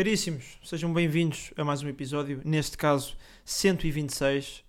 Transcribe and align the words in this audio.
Caríssimos, 0.00 0.58
sejam 0.64 0.90
bem-vindos 0.94 1.52
a 1.58 1.62
mais 1.62 1.82
um 1.82 1.88
episódio, 1.90 2.40
neste 2.42 2.74
caso 2.78 3.14
126. 3.44 4.64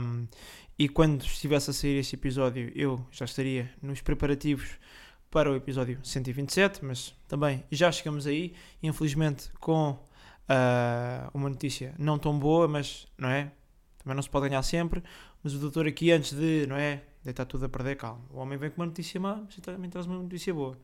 Um, 0.00 0.28
e 0.78 0.88
quando 0.88 1.24
estivesse 1.24 1.70
a 1.70 1.72
sair 1.72 1.98
este 1.98 2.14
episódio, 2.14 2.70
eu 2.72 3.04
já 3.10 3.24
estaria 3.24 3.68
nos 3.82 4.00
preparativos 4.00 4.78
para 5.28 5.50
o 5.50 5.56
episódio 5.56 5.98
127, 6.04 6.84
mas 6.84 7.12
também 7.26 7.64
já 7.68 7.90
chegamos 7.90 8.28
aí, 8.28 8.54
infelizmente 8.80 9.50
com 9.58 9.90
uh, 9.90 11.30
uma 11.34 11.48
notícia 11.48 11.92
não 11.98 12.16
tão 12.16 12.38
boa, 12.38 12.68
mas 12.68 13.08
não 13.18 13.28
é? 13.28 13.50
Também 13.98 14.14
não 14.14 14.22
se 14.22 14.30
pode 14.30 14.48
ganhar 14.48 14.62
sempre. 14.62 15.02
Mas 15.42 15.52
o 15.52 15.58
doutor 15.58 15.88
aqui, 15.88 16.12
antes 16.12 16.32
de, 16.32 16.68
não 16.68 16.76
é? 16.76 17.02
Deitar 17.24 17.44
tudo 17.44 17.64
a 17.64 17.68
perder, 17.68 17.96
calma. 17.96 18.22
O 18.30 18.38
homem 18.38 18.56
vem 18.56 18.70
com 18.70 18.80
uma 18.82 18.86
notícia 18.86 19.18
má, 19.18 19.42
mas 19.44 19.56
também 19.56 19.90
traz 19.90 20.06
uma 20.06 20.22
notícia 20.22 20.54
boa. 20.54 20.78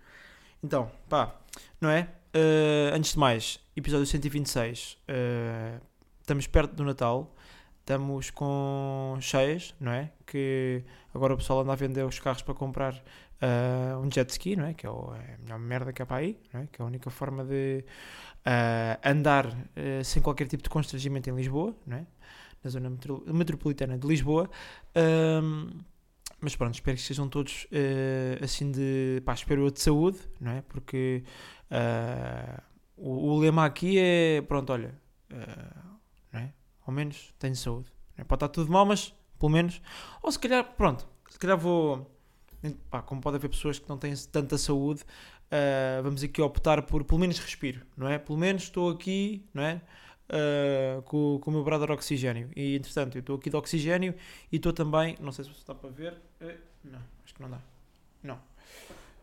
Então, 0.60 0.90
pá, 1.08 1.36
não 1.80 1.88
é? 1.88 2.08
Uh, 2.36 2.94
antes 2.94 3.14
de 3.14 3.18
mais, 3.18 3.58
episódio 3.74 4.04
126. 4.04 4.98
Uh, 5.08 5.80
estamos 6.20 6.46
perto 6.46 6.74
do 6.74 6.84
Natal. 6.84 7.34
Estamos 7.80 8.28
com 8.28 9.16
cheias, 9.22 9.74
não 9.80 9.90
é? 9.90 10.12
Que 10.26 10.84
agora 11.14 11.32
o 11.32 11.38
pessoal 11.38 11.60
anda 11.60 11.72
a 11.72 11.76
vender 11.76 12.04
os 12.04 12.18
carros 12.18 12.42
para 12.42 12.52
comprar 12.52 12.92
uh, 12.92 13.98
um 14.04 14.12
jet 14.12 14.30
ski, 14.30 14.54
não 14.54 14.66
é? 14.66 14.74
Que 14.74 14.86
é, 14.86 14.90
é 14.90 15.34
a 15.34 15.38
melhor 15.38 15.58
merda 15.58 15.92
que 15.94 16.02
há 16.02 16.06
para 16.06 16.18
aí, 16.18 16.38
não 16.52 16.60
é? 16.60 16.68
Que 16.70 16.82
é 16.82 16.84
a 16.84 16.86
única 16.86 17.08
forma 17.08 17.42
de 17.42 17.82
andar 19.02 19.46
sem 20.04 20.22
qualquer 20.22 20.46
tipo 20.46 20.62
de 20.62 20.68
constrangimento 20.68 21.30
em 21.30 21.34
Lisboa, 21.34 21.74
não 21.86 21.96
é? 21.96 22.06
Na 22.62 22.70
zona 22.70 22.92
metropolitana 23.32 23.96
de 23.96 24.06
Lisboa. 24.06 24.50
Mas 26.40 26.54
pronto, 26.54 26.74
espero 26.74 26.96
que 26.96 27.02
sejam 27.02 27.28
todos 27.28 27.66
uh, 27.72 28.44
assim 28.44 28.70
de. 28.70 29.22
pá, 29.24 29.32
espero 29.32 29.62
eu 29.62 29.70
de 29.70 29.80
saúde, 29.80 30.18
não 30.40 30.52
é? 30.52 30.62
Porque 30.62 31.24
uh, 31.70 32.62
o, 32.96 33.32
o, 33.32 33.38
lema 33.38 33.64
aqui 33.64 33.98
é: 33.98 34.42
pronto, 34.42 34.72
olha, 34.72 34.94
uh, 35.32 35.96
é? 36.32 36.50
Ao 36.86 36.92
menos 36.92 37.34
tenho 37.38 37.56
saúde. 37.56 37.92
É? 38.16 38.24
Pode 38.24 38.38
estar 38.38 38.48
tudo 38.48 38.70
mal, 38.70 38.84
mas 38.86 39.14
pelo 39.38 39.52
menos. 39.52 39.80
Ou 40.22 40.30
se 40.30 40.38
calhar, 40.38 40.64
pronto, 40.76 41.06
se 41.28 41.38
calhar 41.38 41.58
vou. 41.58 42.10
Pá, 42.90 43.00
como 43.02 43.20
pode 43.20 43.36
haver 43.36 43.48
pessoas 43.48 43.78
que 43.78 43.88
não 43.88 43.96
têm 43.96 44.12
tanta 44.32 44.58
saúde, 44.58 45.04
vamos 46.02 46.24
aqui 46.24 46.42
optar 46.42 46.82
por 46.82 47.04
pelo 47.04 47.20
menos 47.20 47.38
respiro, 47.38 47.86
não 47.96 48.08
é? 48.08 48.18
Pelo 48.18 48.36
menos 48.36 48.64
estou 48.64 48.90
aqui, 48.90 49.46
não 49.54 49.62
é? 49.62 49.80
uh, 50.30 51.02
com, 51.02 51.38
com 51.40 51.50
o 51.50 51.54
meu 51.54 51.64
brother 51.64 51.90
oxigênio. 51.90 52.50
E 52.56 52.76
entretanto, 52.76 53.16
eu 53.16 53.20
estou 53.20 53.36
aqui 53.36 53.50
de 53.50 53.56
oxigênio 53.56 54.14
e 54.50 54.56
estou 54.56 54.72
também, 54.72 55.16
não 55.20 55.32
sei 55.32 55.44
se 55.44 55.50
está 55.50 55.74
para 55.74 55.90
ver, 55.90 56.12
uh, 56.40 56.52
não, 56.84 57.00
acho 57.24 57.34
que 57.34 57.42
não 57.42 57.50
dá. 57.50 57.60
Não. 58.22 58.38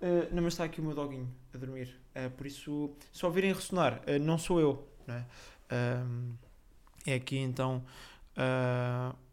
Uh, 0.04 0.28
não, 0.36 0.44
mas 0.44 0.52
está 0.52 0.66
aqui 0.66 0.82
o 0.82 0.84
meu 0.84 0.94
doguinho 0.94 1.34
a 1.54 1.58
dormir. 1.58 1.98
Uh, 2.14 2.30
por 2.32 2.46
isso, 2.46 2.94
se 3.14 3.26
ouvirem 3.26 3.54
ressonar, 3.54 4.02
uh, 4.06 4.20
não 4.20 4.38
sou 4.38 4.60
eu. 4.60 4.86
Não 5.08 5.16
é? 5.16 5.26
é 7.06 7.16
aqui 7.16 7.38
então 7.38 7.84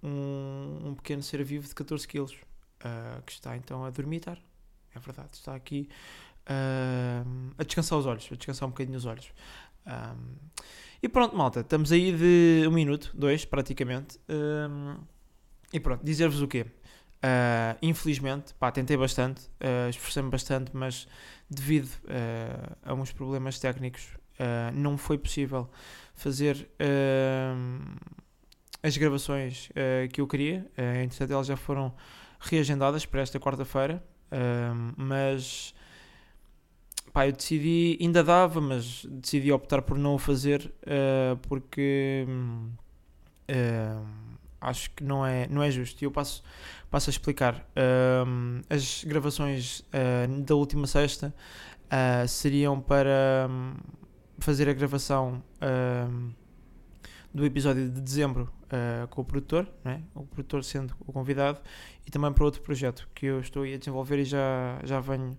um, 0.03 0.89
um, 0.89 0.95
pequeno 0.95 1.23
ser 1.23 1.45
vivo 1.45 1.69
de 1.69 1.75
14 1.75 2.09
quilos 2.09 2.35
que 3.27 3.33
está 3.33 3.57
então 3.57 3.85
a 3.85 3.91
dormitar. 3.91 4.39
É 4.95 4.99
verdade, 4.99 5.29
está 5.33 5.55
aqui 5.55 5.89
a 6.47 7.63
descansar 7.63 7.99
os 7.99 8.07
olhos, 8.07 8.29
a 8.33 8.35
descansar 8.35 8.67
um 8.67 8.71
bocadinho 8.71 8.97
os 8.97 9.05
olhos. 9.05 9.33
Um, 9.87 10.35
e 11.03 11.09
pronto, 11.09 11.37
malta, 11.37 11.61
estamos 11.61 11.93
aí 11.93 12.11
de 12.13 12.67
um 12.67 12.73
minuto, 12.73 13.13
dois 13.15 13.45
praticamente. 13.45 14.19
Um, 14.29 14.97
e 15.73 15.79
pronto, 15.79 16.05
dizer-vos 16.05 16.43
o 16.43 16.49
quê? 16.49 16.67
Uh, 17.23 17.77
infelizmente, 17.83 18.55
pá, 18.55 18.73
tentei 18.73 18.97
bastante, 18.97 19.43
uh, 19.61 19.91
esforcei-me 19.91 20.31
bastante, 20.31 20.71
mas 20.73 21.07
devido 21.51 21.89
uh, 22.05 22.77
a 22.83 22.95
uns 22.95 23.13
problemas 23.13 23.59
técnicos, 23.59 24.19
não 24.73 24.97
foi 24.97 25.19
possível 25.19 25.69
fazer 26.15 26.67
as 28.83 28.97
gravações 28.97 29.69
que 30.11 30.19
eu 30.19 30.27
queria. 30.27 30.67
Uh, 30.79 31.03
entretanto, 31.03 31.31
elas 31.35 31.47
já 31.47 31.59
foram 31.59 31.95
reagendadas 32.41 33.05
para 33.05 33.21
esta 33.21 33.39
quarta-feira, 33.39 34.03
mas 34.97 35.75
pá, 37.13 37.27
eu 37.27 37.33
decidi, 37.33 37.99
ainda 38.01 38.25
dava, 38.25 38.63
mas 38.63 39.05
decidi 39.05 39.53
optar 39.53 39.83
por 39.83 39.99
não 39.99 40.15
o 40.15 40.19
fazer 40.19 40.73
porque 41.43 42.27
uh, 43.51 44.07
acho 44.61 44.91
que 44.91 45.03
não 45.03 45.25
é, 45.25 45.47
não 45.49 45.63
é 45.63 45.71
justo. 45.71 46.03
E 46.03 46.05
eu 46.05 46.11
passo, 46.11 46.43
passo 46.91 47.11
a 47.11 47.13
explicar. 47.13 47.55
Uh, 47.55 48.63
as 48.69 49.05
gravações 49.05 49.85
da 50.45 50.55
última 50.55 50.87
sexta 50.87 51.35
seriam 52.29 52.81
para 52.81 53.49
um, 53.51 53.75
fazer 54.39 54.69
a 54.69 54.73
gravação 54.73 55.43
do 57.35 57.45
episódio 57.45 57.89
de 57.89 58.01
dezembro 58.01 58.49
com 59.11 59.23
o 59.23 59.25
produtor, 59.25 59.69
né? 59.85 60.03
o 60.15 60.25
produtor 60.25 60.63
sendo 60.63 60.95
o 61.01 61.13
convidado, 61.13 61.59
e 62.07 62.11
também 62.11 62.33
para 62.33 62.45
outro 62.45 62.63
projeto 62.63 63.09
que 63.15 63.27
eu 63.27 63.41
estou 63.41 63.65
a 63.65 63.77
desenvolver 63.77 64.19
e 64.21 64.25
já, 64.25 64.79
já 64.85 65.01
venho 65.01 65.37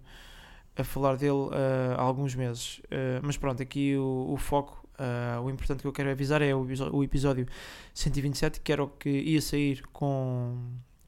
a 0.76 0.84
falar 0.84 1.18
dele 1.18 1.32
uh, 1.32 1.96
há 1.98 2.02
alguns 2.02 2.36
meses. 2.36 2.80
Uh, 2.86 3.20
mas 3.22 3.38
pronto, 3.38 3.62
aqui 3.62 3.96
o, 3.98 4.28
o 4.30 4.38
foco, 4.38 4.81
uh, 5.02 5.42
o 5.42 5.50
importante 5.50 5.82
que 5.82 5.88
eu 5.88 5.92
quero 5.92 6.10
avisar 6.10 6.42
é 6.42 6.54
o, 6.54 6.66
o 6.92 7.04
episódio 7.04 7.48
127, 7.94 8.62
que 8.62 8.72
era 8.72 8.84
o 8.84 8.88
que 8.88 9.10
ia 9.10 9.42
sair 9.42 9.82
com, 9.92 10.58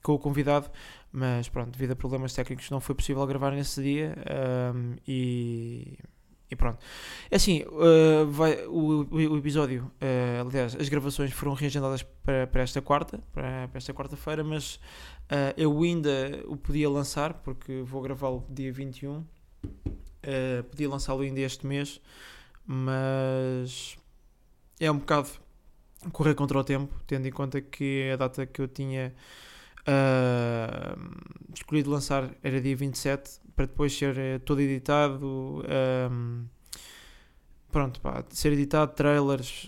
com 0.01 0.13
o 0.13 0.19
convidado, 0.19 0.69
mas 1.11 1.47
pronto, 1.49 1.71
devido 1.71 1.91
a 1.91 1.95
problemas 1.95 2.33
técnicos 2.33 2.69
não 2.69 2.79
foi 2.79 2.95
possível 2.95 3.25
gravar 3.25 3.51
nesse 3.51 3.81
dia 3.81 4.15
um, 4.75 4.95
e, 5.07 5.97
e 6.49 6.55
pronto. 6.55 6.79
É 7.29 7.35
assim, 7.35 7.63
vai, 8.29 8.65
o, 8.65 9.07
o, 9.11 9.37
episódio, 9.37 9.91
aliás, 10.43 10.75
as 10.75 10.89
gravações 10.89 11.31
foram 11.31 11.53
reagendadas 11.53 12.01
para, 12.01 12.47
para 12.47 12.63
esta 12.63 12.81
quarta, 12.81 13.19
para, 13.31 13.67
para 13.67 13.77
esta 13.77 13.93
quarta-feira, 13.93 14.43
mas 14.43 14.79
eu 15.55 15.81
ainda 15.83 16.43
o 16.47 16.57
podia 16.57 16.89
lançar, 16.89 17.35
porque 17.35 17.83
vou 17.83 18.01
gravá-lo 18.01 18.43
dia 18.49 18.73
21 18.73 19.23
Uh, 20.23 20.63
podia 20.63 20.89
lançá-lo 20.89 21.21
ainda 21.21 21.41
este 21.41 21.67
mês, 21.67 21.99
mas 22.65 23.97
é 24.79 24.91
um 24.91 24.97
bocado 24.97 25.29
correr 26.11 26.35
contra 26.35 26.59
o 26.59 26.63
tempo, 26.63 26.93
tendo 27.07 27.27
em 27.27 27.31
conta 27.31 27.61
que 27.61 28.09
a 28.11 28.15
data 28.15 28.45
que 28.45 28.61
eu 28.61 28.67
tinha 28.67 29.13
uh, 29.87 31.53
escolhido 31.53 31.89
lançar 31.89 32.29
era 32.43 32.59
dia 32.59 32.75
27, 32.75 33.39
para 33.55 33.65
depois 33.65 33.95
ser 33.97 34.15
uh, 34.17 34.39
todo 34.43 34.61
editado. 34.61 35.63
pronto, 37.71 37.99
pá, 38.01 38.23
ser 38.29 38.53
editado, 38.53 38.93
trailers, 38.93 39.65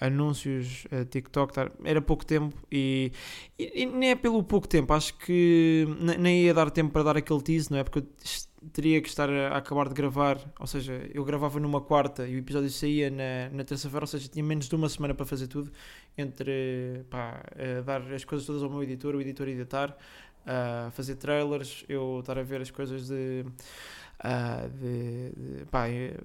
anúncios, 0.00 0.86
TikTok, 1.10 1.54
era 1.84 2.02
pouco 2.02 2.24
tempo 2.26 2.54
e, 2.70 3.12
e, 3.58 3.82
e, 3.82 3.86
nem 3.86 4.10
é 4.10 4.14
pelo 4.14 4.42
pouco 4.42 4.68
tempo, 4.68 4.92
acho 4.92 5.16
que 5.16 5.86
nem 6.18 6.42
ia 6.44 6.52
dar 6.52 6.70
tempo 6.70 6.92
para 6.92 7.02
dar 7.02 7.16
aquele 7.16 7.40
tease, 7.40 7.70
não 7.70 7.78
é? 7.78 7.84
Porque 7.84 8.00
eu 8.00 8.06
teria 8.72 9.00
que 9.00 9.08
estar 9.08 9.30
a 9.30 9.56
acabar 9.56 9.88
de 9.88 9.94
gravar, 9.94 10.38
ou 10.58 10.66
seja, 10.66 11.08
eu 11.12 11.24
gravava 11.24 11.60
numa 11.60 11.80
quarta 11.80 12.26
e 12.26 12.36
o 12.36 12.38
episódio 12.38 12.70
saía 12.70 13.10
na, 13.10 13.50
na 13.52 13.64
terça-feira, 13.64 14.04
ou 14.04 14.08
seja, 14.08 14.28
tinha 14.28 14.44
menos 14.44 14.68
de 14.68 14.74
uma 14.74 14.88
semana 14.88 15.14
para 15.14 15.26
fazer 15.26 15.46
tudo, 15.46 15.70
entre 16.16 17.04
pá, 17.10 17.42
dar 17.84 18.02
as 18.12 18.24
coisas 18.24 18.46
todas 18.46 18.62
ao 18.62 18.70
meu 18.70 18.82
editor, 18.82 19.14
o 19.14 19.20
editor 19.20 19.48
editar, 19.48 19.96
uh, 20.46 20.90
fazer 20.92 21.16
trailers, 21.16 21.84
eu 21.88 22.20
estar 22.20 22.38
a 22.38 22.42
ver 22.42 22.60
as 22.60 22.70
coisas 22.70 23.08
de. 23.08 23.44
Uh, 24.16 24.70
de, 24.70 25.58
de 25.58 25.64
pá, 25.66 25.84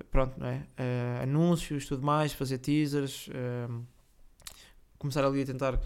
pronto, 0.10 0.40
não 0.40 0.48
é? 0.48 0.64
Uh, 0.80 1.24
anúncios, 1.24 1.86
tudo 1.86 2.06
mais, 2.06 2.32
fazer 2.32 2.60
teasers, 2.60 3.30
começar 4.98 5.26
ali 5.26 5.42
a 5.42 5.46
tentar 5.46 5.80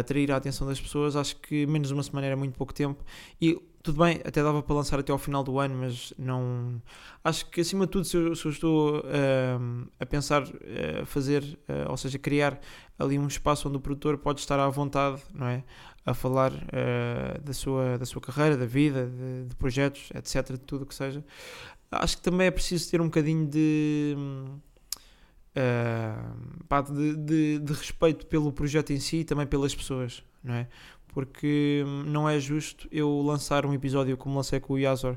atrair 0.00 0.30
a 0.30 0.36
atenção 0.36 0.66
das 0.66 0.80
pessoas. 0.80 1.16
Acho 1.16 1.36
que 1.36 1.66
menos 1.66 1.88
de 1.88 1.94
uma 1.94 2.02
semana 2.02 2.26
era 2.26 2.36
muito 2.36 2.54
pouco 2.54 2.74
tempo 2.74 3.02
e 3.40 3.58
tudo 3.82 4.04
bem, 4.04 4.20
até 4.24 4.42
dava 4.42 4.62
para 4.62 4.76
lançar 4.76 5.00
até 5.00 5.10
ao 5.10 5.18
final 5.18 5.42
do 5.42 5.58
ano, 5.58 5.76
mas 5.76 6.14
não. 6.16 6.80
Acho 7.24 7.46
que 7.46 7.60
acima 7.60 7.84
de 7.84 7.92
tudo, 7.92 8.04
se 8.04 8.16
eu, 8.16 8.34
se 8.36 8.44
eu 8.44 8.50
estou 8.52 8.98
uh, 9.00 9.88
a 9.98 10.06
pensar 10.06 10.42
uh, 10.44 11.04
fazer, 11.04 11.42
uh, 11.42 11.90
ou 11.90 11.96
seja, 11.96 12.16
criar 12.18 12.60
ali 12.96 13.18
um 13.18 13.26
espaço 13.26 13.68
onde 13.68 13.76
o 13.76 13.80
produtor 13.80 14.16
pode 14.18 14.40
estar 14.40 14.60
à 14.60 14.68
vontade, 14.68 15.20
não 15.34 15.46
é? 15.46 15.64
A 16.04 16.14
falar 16.14 16.52
eh, 16.72 17.40
da, 17.44 17.52
sua, 17.52 17.96
da 17.96 18.04
sua 18.04 18.20
carreira, 18.20 18.56
da 18.56 18.66
vida, 18.66 19.06
de, 19.06 19.44
de, 19.44 19.54
projetos, 19.54 20.10
etc., 20.12 20.54
de 20.54 20.58
tudo 20.58 20.82
o 20.82 20.86
que 20.86 20.96
seja. 20.96 21.24
Acho 21.92 22.16
que 22.16 22.22
também 22.24 22.48
é 22.48 22.50
preciso 22.50 22.90
ter 22.90 23.00
um 23.00 23.04
bocadinho 23.04 23.46
de. 23.46 24.16
Pá, 26.68 26.80
de, 26.80 27.14
de, 27.14 27.58
de 27.60 27.72
respeito 27.72 28.26
pelo 28.26 28.52
projeto 28.52 28.92
em 28.92 28.98
si 28.98 29.18
e 29.18 29.24
também 29.24 29.46
pelas 29.46 29.72
pessoas, 29.76 30.24
não 30.42 30.54
é? 30.54 30.66
Porque 31.12 31.84
não 32.06 32.28
é 32.28 32.40
justo 32.40 32.88
eu 32.90 33.20
lançar 33.22 33.64
um 33.66 33.74
episódio 33.74 34.16
como 34.16 34.36
lancei 34.36 34.58
com 34.60 34.74
o 34.74 34.78
Yazor, 34.78 35.16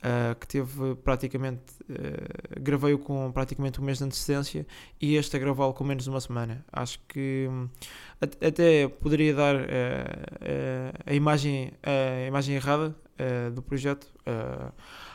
uh, 0.00 0.34
que 0.38 0.46
teve 0.46 0.94
praticamente, 0.96 1.62
uh, 1.88 2.60
gravei-o 2.60 2.98
com 2.98 3.30
praticamente 3.32 3.80
um 3.80 3.84
mês 3.84 3.98
de 3.98 4.04
antecedência 4.04 4.66
e 5.00 5.16
este 5.16 5.36
a 5.36 5.38
gravá-lo 5.38 5.72
com 5.72 5.84
menos 5.84 6.04
de 6.04 6.10
uma 6.10 6.20
semana. 6.20 6.64
Acho 6.72 6.98
que 7.08 7.46
um, 7.48 7.68
até 8.20 8.88
poderia 8.88 9.34
dar 9.34 9.56
uh, 9.56 9.60
a, 11.06 11.14
imagem, 11.14 11.72
a 11.82 12.26
imagem 12.26 12.56
errada 12.56 12.94
do 13.54 13.60
projeto 13.60 14.06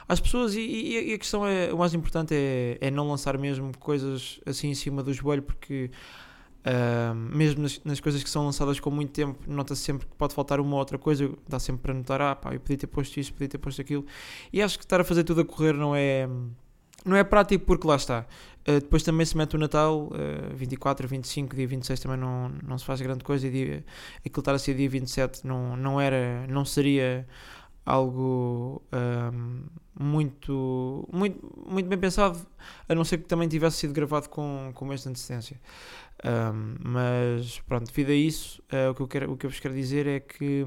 às 0.07 0.19
pessoas 0.19 0.53
e, 0.53 0.61
e, 0.61 1.13
a 1.15 1.17
questão 1.17 1.43
é, 1.43 1.73
o 1.73 1.77
mais 1.79 1.95
importante 1.95 2.35
é, 2.35 2.77
é 2.79 2.91
não 2.91 3.09
lançar 3.09 3.35
mesmo 3.35 3.75
coisas 3.79 4.39
assim 4.45 4.69
em 4.69 4.75
cima 4.75 5.01
do 5.01 5.11
joelho 5.11 5.41
porque 5.41 5.89
Uh, 6.65 7.13
mesmo 7.13 7.61
nas, 7.61 7.79
nas, 7.83 7.99
coisas 7.99 8.23
que 8.23 8.29
são 8.29 8.43
lançadas 8.43 8.79
com 8.79 8.89
muito 8.89 9.11
tempo, 9.11 9.37
nota-se 9.47 9.83
sempre 9.83 10.07
que 10.07 10.15
pode 10.15 10.33
faltar 10.33 10.59
uma 10.59 10.73
ou 10.73 10.79
outra 10.79 10.97
coisa, 10.97 11.29
dá 11.47 11.59
sempre 11.59 11.83
para 11.83 11.93
notar, 11.93 12.19
ah 12.19 12.35
pá, 12.35 12.55
eu 12.55 12.59
podia 12.59 12.75
ter 12.75 12.87
posto 12.87 13.19
isto, 13.19 13.33
podia 13.33 13.47
ter 13.47 13.59
posto 13.59 13.79
aquilo, 13.81 14.03
e 14.51 14.63
acho 14.63 14.79
que 14.79 14.83
estar 14.83 14.99
a 14.99 15.03
fazer 15.03 15.23
tudo 15.23 15.41
a 15.41 15.45
correr 15.45 15.73
não 15.73 15.95
é, 15.95 16.27
não 17.05 17.15
é 17.15 17.23
prático 17.23 17.65
porque 17.65 17.85
lá 17.85 17.95
está. 17.95 18.25
Uh, 18.67 18.81
depois 18.81 19.03
também 19.03 19.23
se 19.27 19.37
mete 19.37 19.55
o 19.55 19.59
Natal, 19.59 20.07
uh, 20.07 20.55
24, 20.55 21.07
25, 21.07 21.55
dia 21.55 21.67
26 21.67 21.99
também 21.99 22.17
não, 22.17 22.49
não 22.63 22.79
se 22.79 22.85
faz 22.85 22.99
grande 22.99 23.23
coisa, 23.23 23.45
e 23.45 23.51
dia, 23.51 23.85
aquilo 24.25 24.39
estar 24.39 24.55
a 24.55 24.57
ser 24.57 24.73
dia 24.73 24.89
27 24.89 25.45
não, 25.45 25.77
não 25.77 26.01
era, 26.01 26.47
não 26.47 26.65
seria 26.65 27.27
algo 27.85 28.81
um, 28.91 29.63
muito, 29.97 31.07
muito, 31.11 31.65
muito 31.67 31.87
bem 31.87 31.97
pensado, 31.97 32.39
a 32.89 32.95
não 32.95 33.03
ser 33.03 33.19
que 33.19 33.25
também 33.25 33.47
tivesse 33.47 33.77
sido 33.77 33.93
gravado 33.93 34.29
com, 34.29 34.71
com 34.73 34.87
de 34.87 35.09
antecedência. 35.09 35.59
Um, 36.23 36.75
mas 36.79 37.59
pronto, 37.61 37.85
devido 37.85 38.09
a 38.09 38.15
isso, 38.15 38.61
uh, 38.73 38.91
o, 38.91 38.95
que 38.95 39.01
eu 39.01 39.07
quero, 39.07 39.31
o 39.31 39.37
que 39.37 39.45
eu 39.45 39.49
vos 39.49 39.59
quero 39.59 39.75
dizer 39.75 40.07
é 40.07 40.19
que 40.19 40.65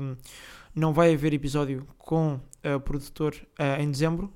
não 0.74 0.92
vai 0.92 1.12
haver 1.12 1.32
episódio 1.34 1.86
com 1.98 2.40
o 2.64 2.80
produtor 2.80 3.34
uh, 3.58 3.80
em 3.80 3.90
dezembro, 3.90 4.32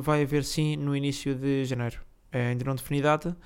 vai 0.00 0.22
haver 0.22 0.44
sim 0.44 0.76
no 0.76 0.94
início 0.94 1.34
de 1.34 1.64
janeiro. 1.64 2.00
ainda 2.30 2.64
não 2.64 2.76
defini 2.76 3.02
data, 3.02 3.36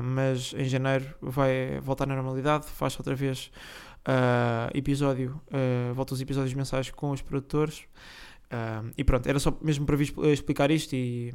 mas 0.00 0.54
em 0.56 0.64
janeiro 0.64 1.12
vai 1.20 1.80
voltar 1.80 2.06
na 2.06 2.14
normalidade, 2.14 2.66
faz 2.66 2.96
outra 2.96 3.12
vez 3.16 3.50
episódio, 4.74 5.40
volta 5.94 6.14
os 6.14 6.20
episódios 6.20 6.54
mensais 6.54 6.90
com 6.90 7.10
os 7.10 7.22
produtores. 7.22 7.84
e 8.96 9.04
pronto, 9.04 9.28
era 9.28 9.38
só 9.38 9.56
mesmo 9.62 9.86
para 9.86 9.96
explicar 10.32 10.70
isto 10.70 10.94
e 10.94 11.32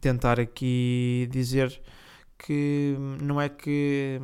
tentar 0.00 0.38
aqui 0.40 1.28
dizer 1.30 1.80
que 2.38 2.96
não 3.22 3.40
é 3.40 3.48
que 3.48 4.20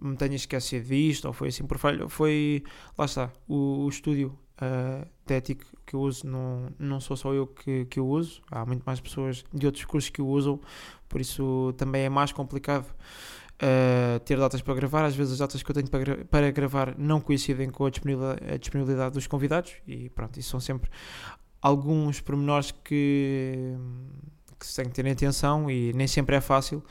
me 0.00 0.16
tenha 0.16 0.36
esquecido 0.36 0.86
disto 0.86 1.26
ou 1.26 1.32
foi 1.32 1.48
assim 1.48 1.66
por 1.66 1.78
falha, 1.78 2.08
foi, 2.08 2.62
lá 2.96 3.06
está, 3.06 3.32
o, 3.48 3.84
o 3.84 3.88
estúdio 3.88 4.38
uh, 4.60 5.06
tético 5.24 5.64
que 5.86 5.94
eu 5.94 6.00
uso 6.00 6.26
não, 6.26 6.68
não 6.78 7.00
sou 7.00 7.16
só 7.16 7.32
eu 7.32 7.46
que, 7.46 7.86
que 7.86 7.98
eu 7.98 8.06
uso, 8.06 8.42
há 8.50 8.66
muito 8.66 8.82
mais 8.84 9.00
pessoas 9.00 9.44
de 9.52 9.66
outros 9.66 9.84
cursos 9.84 10.10
que 10.10 10.20
o 10.20 10.26
usam, 10.26 10.60
por 11.08 11.20
isso 11.20 11.72
também 11.78 12.02
é 12.02 12.08
mais 12.08 12.32
complicado 12.32 12.94
uh, 13.62 14.20
ter 14.20 14.38
datas 14.38 14.60
para 14.62 14.74
gravar, 14.74 15.04
às 15.04 15.14
vezes 15.14 15.34
as 15.34 15.38
datas 15.38 15.62
que 15.62 15.70
eu 15.70 15.74
tenho 15.74 15.88
para, 15.88 16.24
para 16.24 16.50
gravar 16.50 16.94
não 16.98 17.20
coincidem 17.20 17.70
com 17.70 17.86
a 17.86 17.90
disponibilidade, 17.90 18.52
a 18.52 18.56
disponibilidade 18.56 19.14
dos 19.14 19.26
convidados 19.26 19.74
e 19.86 20.08
pronto, 20.10 20.38
isso 20.38 20.50
são 20.50 20.60
sempre 20.60 20.90
alguns 21.60 22.20
pormenores 22.20 22.70
que 22.70 23.74
que 24.58 24.66
se 24.66 24.76
tem 24.76 24.86
que 24.86 25.02
ter 25.02 25.06
atenção 25.10 25.70
e 25.70 25.92
nem 25.92 26.06
sempre 26.06 26.34
é 26.34 26.40
fácil 26.40 26.82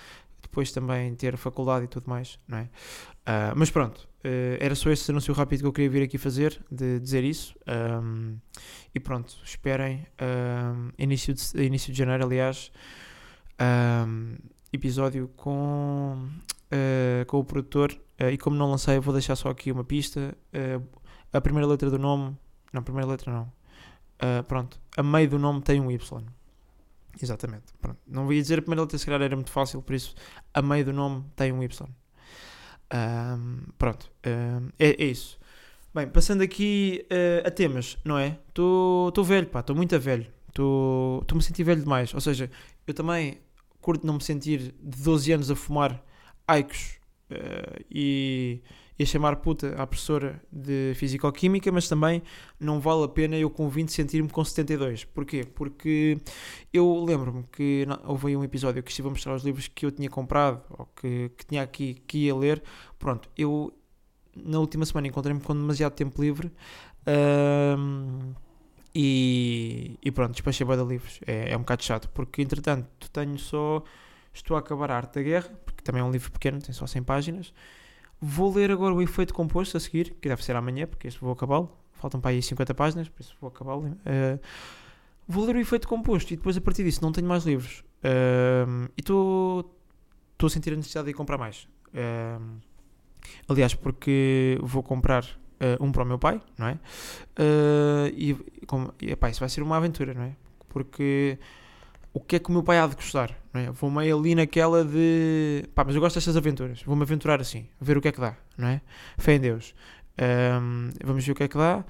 depois 0.42 0.72
também 0.72 1.14
ter 1.16 1.36
faculdade 1.36 1.86
e 1.86 1.88
tudo 1.88 2.10
mais, 2.10 2.40
não 2.48 2.60
é? 2.60 2.64
Uh, 2.64 3.54
mas 3.56 3.70
pronto, 3.70 4.08
uh, 4.24 4.58
era 4.60 4.74
só 4.76 4.90
esse 4.90 5.10
anúncio 5.12 5.34
rápido 5.34 5.62
que 5.62 5.66
eu 5.66 5.74
queria 5.74 5.90
vir 5.90 6.04
aqui 6.04 6.18
fazer, 6.18 6.64
de 6.72 7.00
dizer 7.00 7.24
isso. 7.24 7.56
Um, 7.68 8.38
e 8.94 9.00
pronto, 9.00 9.36
esperem 9.44 10.06
um, 10.22 10.92
início, 10.98 11.34
de, 11.34 11.64
início 11.64 11.92
de 11.92 11.98
janeiro, 11.98 12.24
aliás, 12.24 12.72
um, 14.08 14.36
episódio 14.75 15.30
com, 15.36 16.30
uh, 16.72 17.25
com 17.27 17.39
o 17.39 17.44
produtor. 17.44 17.95
e 18.31 18.38
como 18.38 18.56
não 18.56 18.69
lancei, 18.69 19.00
vou 19.00 19.13
deixar 19.13 19.36
só 19.36 19.50
aqui 19.50 19.72
uma 19.72 19.83
pista. 19.83 20.38
a 21.33 21.42
primeira 21.42 21.68
letra 21.68 21.89
do 21.89 22.00
nome, 22.00 22.36
não, 22.72 22.81
a 22.81 22.83
primeira 22.83 23.10
letra 23.10 23.31
não. 23.31 24.44
pronto, 24.44 24.80
a 24.95 25.04
meio 25.04 25.30
do 25.30 25.39
nome 25.39 25.62
tem 25.62 25.80
um 25.81 25.92
Y. 25.92 26.24
Exatamente. 27.22 27.74
Pronto. 27.81 28.00
Não 28.07 28.31
ia 28.31 28.42
dizer 28.42 28.60
a 28.60 28.62
primeira 28.62 28.81
letra, 28.81 28.98
se 28.98 29.06
calhar 29.06 29.22
era 29.22 29.36
muito 29.36 29.51
fácil, 29.51 29.81
por 29.81 29.94
isso 29.94 30.16
a 30.54 30.62
meio 30.62 30.86
do 30.86 30.94
nome 30.94 31.24
tem 31.36 31.51
um 31.51 31.63
Y. 31.63 31.88
Pronto. 33.78 34.12
É, 34.24 34.60
é, 34.80 35.04
isso. 35.04 35.38
Bem, 35.94 36.07
passando 36.07 36.42
aqui 36.42 37.06
uh, 37.06 37.48
a 37.48 37.51
temas, 37.51 37.98
não 38.04 38.18
é? 38.18 38.38
Estou 38.50 39.24
velho, 39.24 39.48
pá, 39.48 39.62
estou 39.62 39.75
muito 39.75 39.95
a 39.95 39.98
velho. 39.98 40.28
Estou-me 40.50 41.39
a 41.39 41.42
sentir 41.42 41.63
velho 41.63 41.81
demais. 41.81 42.13
Ou 42.13 42.19
seja, 42.19 42.51
eu 42.86 42.94
também 42.94 43.39
curto 43.86 44.08
não 44.08 44.16
me 44.16 44.24
sentir 44.24 44.74
de 44.82 45.04
12 45.04 45.32
anos 45.32 45.52
a 45.52 45.56
fumar 45.56 46.04
Aicos 46.48 46.98
uh, 47.30 47.86
e 47.90 48.64
e 48.98 49.04
a 49.04 49.06
chamar 49.06 49.36
puta 49.38 49.76
à 49.76 49.86
professora 49.86 50.42
de 50.52 50.94
Físico-Química, 50.96 51.72
mas 51.72 51.88
também 51.88 52.24
não 52.60 52.80
vale 52.80 53.04
a 53.04 53.08
pena 53.08 53.36
eu 53.36 53.50
com 53.50 53.68
20 53.68 53.92
sentir-me 53.92 54.30
com 54.30 54.44
72. 54.44 55.04
Porquê? 55.04 55.44
Porque 55.44 56.18
eu 56.72 57.04
lembro-me 57.06 57.44
que 57.52 57.86
houve 58.06 58.28
aí 58.28 58.38
um 58.38 58.44
episódio 58.44 58.82
que 58.82 58.90
estive 58.90 59.10
a 59.10 59.12
mostrar 59.12 59.36
os 59.36 59.44
livros 59.44 59.68
que 59.68 59.86
eu 59.86 59.92
tinha 59.92 60.10
comprado 60.10 60.62
ou 60.70 60.86
que, 60.96 61.30
que 61.38 61.46
tinha 61.46 61.62
aqui 61.62 61.96
que 62.08 62.20
ia 62.20 62.36
ler. 62.36 62.64
Pronto, 62.98 63.30
eu 63.38 63.74
na 64.34 64.60
última 64.60 64.86
semana 64.86 65.08
encontrei-me 65.08 65.42
com 65.42 65.54
demasiado 65.54 65.94
tempo 65.94 66.22
livre. 66.22 66.50
Um, 67.06 68.34
e, 68.95 70.00
e, 70.01 70.09
pronto, 70.09 70.31
despachei 70.31 70.65
bem 70.65 70.77
de 70.77 70.86
livros. 70.86 71.19
É, 71.27 71.51
é 71.51 71.57
um 71.57 71.59
bocado 71.59 71.83
chato, 71.83 72.09
porque 72.09 72.42
entretanto 72.42 72.88
tenho 73.12 73.38
só. 73.38 73.83
Estou 74.33 74.56
a 74.56 74.62
acabar 74.62 74.89
a 74.89 74.95
Arte 74.95 75.15
da 75.15 75.21
Guerra, 75.21 75.50
porque 75.65 75.83
também 75.83 76.01
é 76.01 76.03
um 76.03 76.12
livro 76.12 76.31
pequeno, 76.31 76.62
tem 76.62 76.74
só 76.74 76.88
100 76.88 77.03
páginas. 77.03 77.53
Vou 78.21 78.53
ler 78.53 78.71
agora 78.71 78.94
o 78.94 79.01
efeito 79.01 79.33
composto 79.33 79.75
a 79.75 79.80
seguir, 79.80 80.15
que 80.21 80.30
deve 80.30 80.44
ser 80.44 80.56
amanhã, 80.56 80.88
porque 80.88 81.07
este 81.07 81.19
vou 81.19 81.33
acabá-lo. 81.33 81.69
Faltam 81.94 82.21
para 82.21 82.31
aí 82.31 82.42
50 82.42 82.74
páginas, 82.74 83.09
por 83.09 83.21
isso 83.21 83.36
vou 83.39 83.50
acabá-lo. 83.50 83.83
Uh, 83.86 84.39
vou 85.27 85.45
ler 85.45 85.56
o 85.56 85.59
efeito 85.59 85.88
composto 85.88 86.33
e 86.33 86.38
depois 86.38 86.56
a 86.56 86.62
partir 86.62 86.83
disso 86.83 87.01
não 87.01 87.12
tenho 87.12 87.27
mais 87.27 87.45
livros. 87.45 87.83
Uh, 88.00 88.89
e 88.97 89.01
estou 89.01 89.65
a 90.42 90.50
sentir 90.50 90.74
a 90.74 90.75
necessidade 90.75 91.06
de 91.06 91.12
ir 91.12 91.13
comprar 91.13 91.38
mais. 91.38 91.68
Uh, 91.94 92.59
aliás, 93.47 93.74
porque 93.74 94.57
vou 94.62 94.83
comprar 94.83 95.25
um 95.80 95.92
para 95.92 96.04
o 96.04 96.06
meu 96.06 96.19
pai, 96.19 96.42
não 96.57 96.68
é? 96.68 96.78
e, 98.13 98.34
como, 98.68 98.94
e 99.02 99.12
epá, 99.12 99.30
isso 99.30 99.40
vai 99.40 99.50
ser 99.50 99.62
uma 99.62 99.78
aventura, 99.78 100.13
não 100.13 100.24
é? 100.24 100.36
Porque 100.69 101.38
o 102.13 102.19
que 102.19 102.38
é 102.38 102.40
que 102.40 102.50
o 102.50 102.52
meu 102.54 102.63
pai 102.63 102.80
há 102.80 102.88
de 102.88 102.96
gostar, 102.96 103.38
não 103.54 103.62
é? 103.62 103.72
Vou 103.72 103.92
meio 103.92 104.18
ali 104.18 104.36
naquela 104.36 104.86
de 104.86 105.66
pá, 105.75 105.84
mas 105.84 105.96
eu 105.96 106.02
gosto 106.02 106.16
destas 106.16 106.38
aventuras, 106.38 106.81
vou-me 106.84 107.04
aventurar 107.04 107.42
assim, 107.42 107.68
ver 107.80 107.98
o 107.98 108.02
que 108.02 108.07
é 108.07 108.12
que 108.12 108.22
dá, 108.22 108.38
não 108.57 108.69
é? 108.69 108.81
Fé 109.18 109.34
em 109.34 109.40
Deus. 109.40 109.75
Um, 110.18 110.92
vamos 111.04 111.25
ver 111.25 111.34
o 111.34 111.36
que 111.36 111.44
é 111.44 111.48
que 111.48 111.57
dá. 111.57 111.84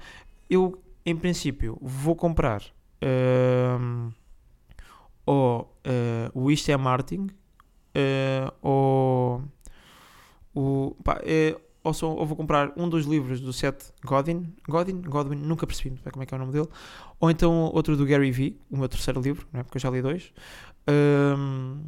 Eu, 0.50 0.82
em 1.04 1.16
princípio, 1.16 1.78
vou 1.80 2.16
comprar 2.16 2.62
um, 3.80 4.10
ou 5.24 5.78
uh, 5.86 6.40
o 6.40 6.50
Isto 6.50 6.72
é 6.72 6.76
Martin 6.76 7.28
uh, 7.96 8.52
ou 8.60 9.44
o, 10.54 10.96
pá, 11.04 11.20
é, 11.22 11.56
ou, 11.86 11.94
só, 11.94 12.12
ou 12.12 12.26
vou 12.26 12.36
comprar 12.36 12.72
um 12.76 12.88
dos 12.88 13.06
livros 13.06 13.40
do 13.40 13.52
Seth 13.52 13.94
Godin, 14.04 14.52
Godin, 14.68 15.00
Godwin, 15.02 15.36
nunca 15.36 15.66
percebi 15.66 15.96
como 16.10 16.22
é 16.22 16.26
que 16.26 16.34
é 16.34 16.36
o 16.36 16.40
nome 16.40 16.52
dele, 16.52 16.68
ou 17.20 17.30
então 17.30 17.52
outro 17.72 17.96
do 17.96 18.04
Gary 18.04 18.32
Vee, 18.32 18.60
o 18.68 18.76
meu 18.76 18.88
terceiro 18.88 19.20
livro, 19.20 19.46
né, 19.52 19.62
porque 19.62 19.76
eu 19.76 19.80
já 19.80 19.88
li 19.88 20.02
dois. 20.02 20.32
Um, 20.88 21.84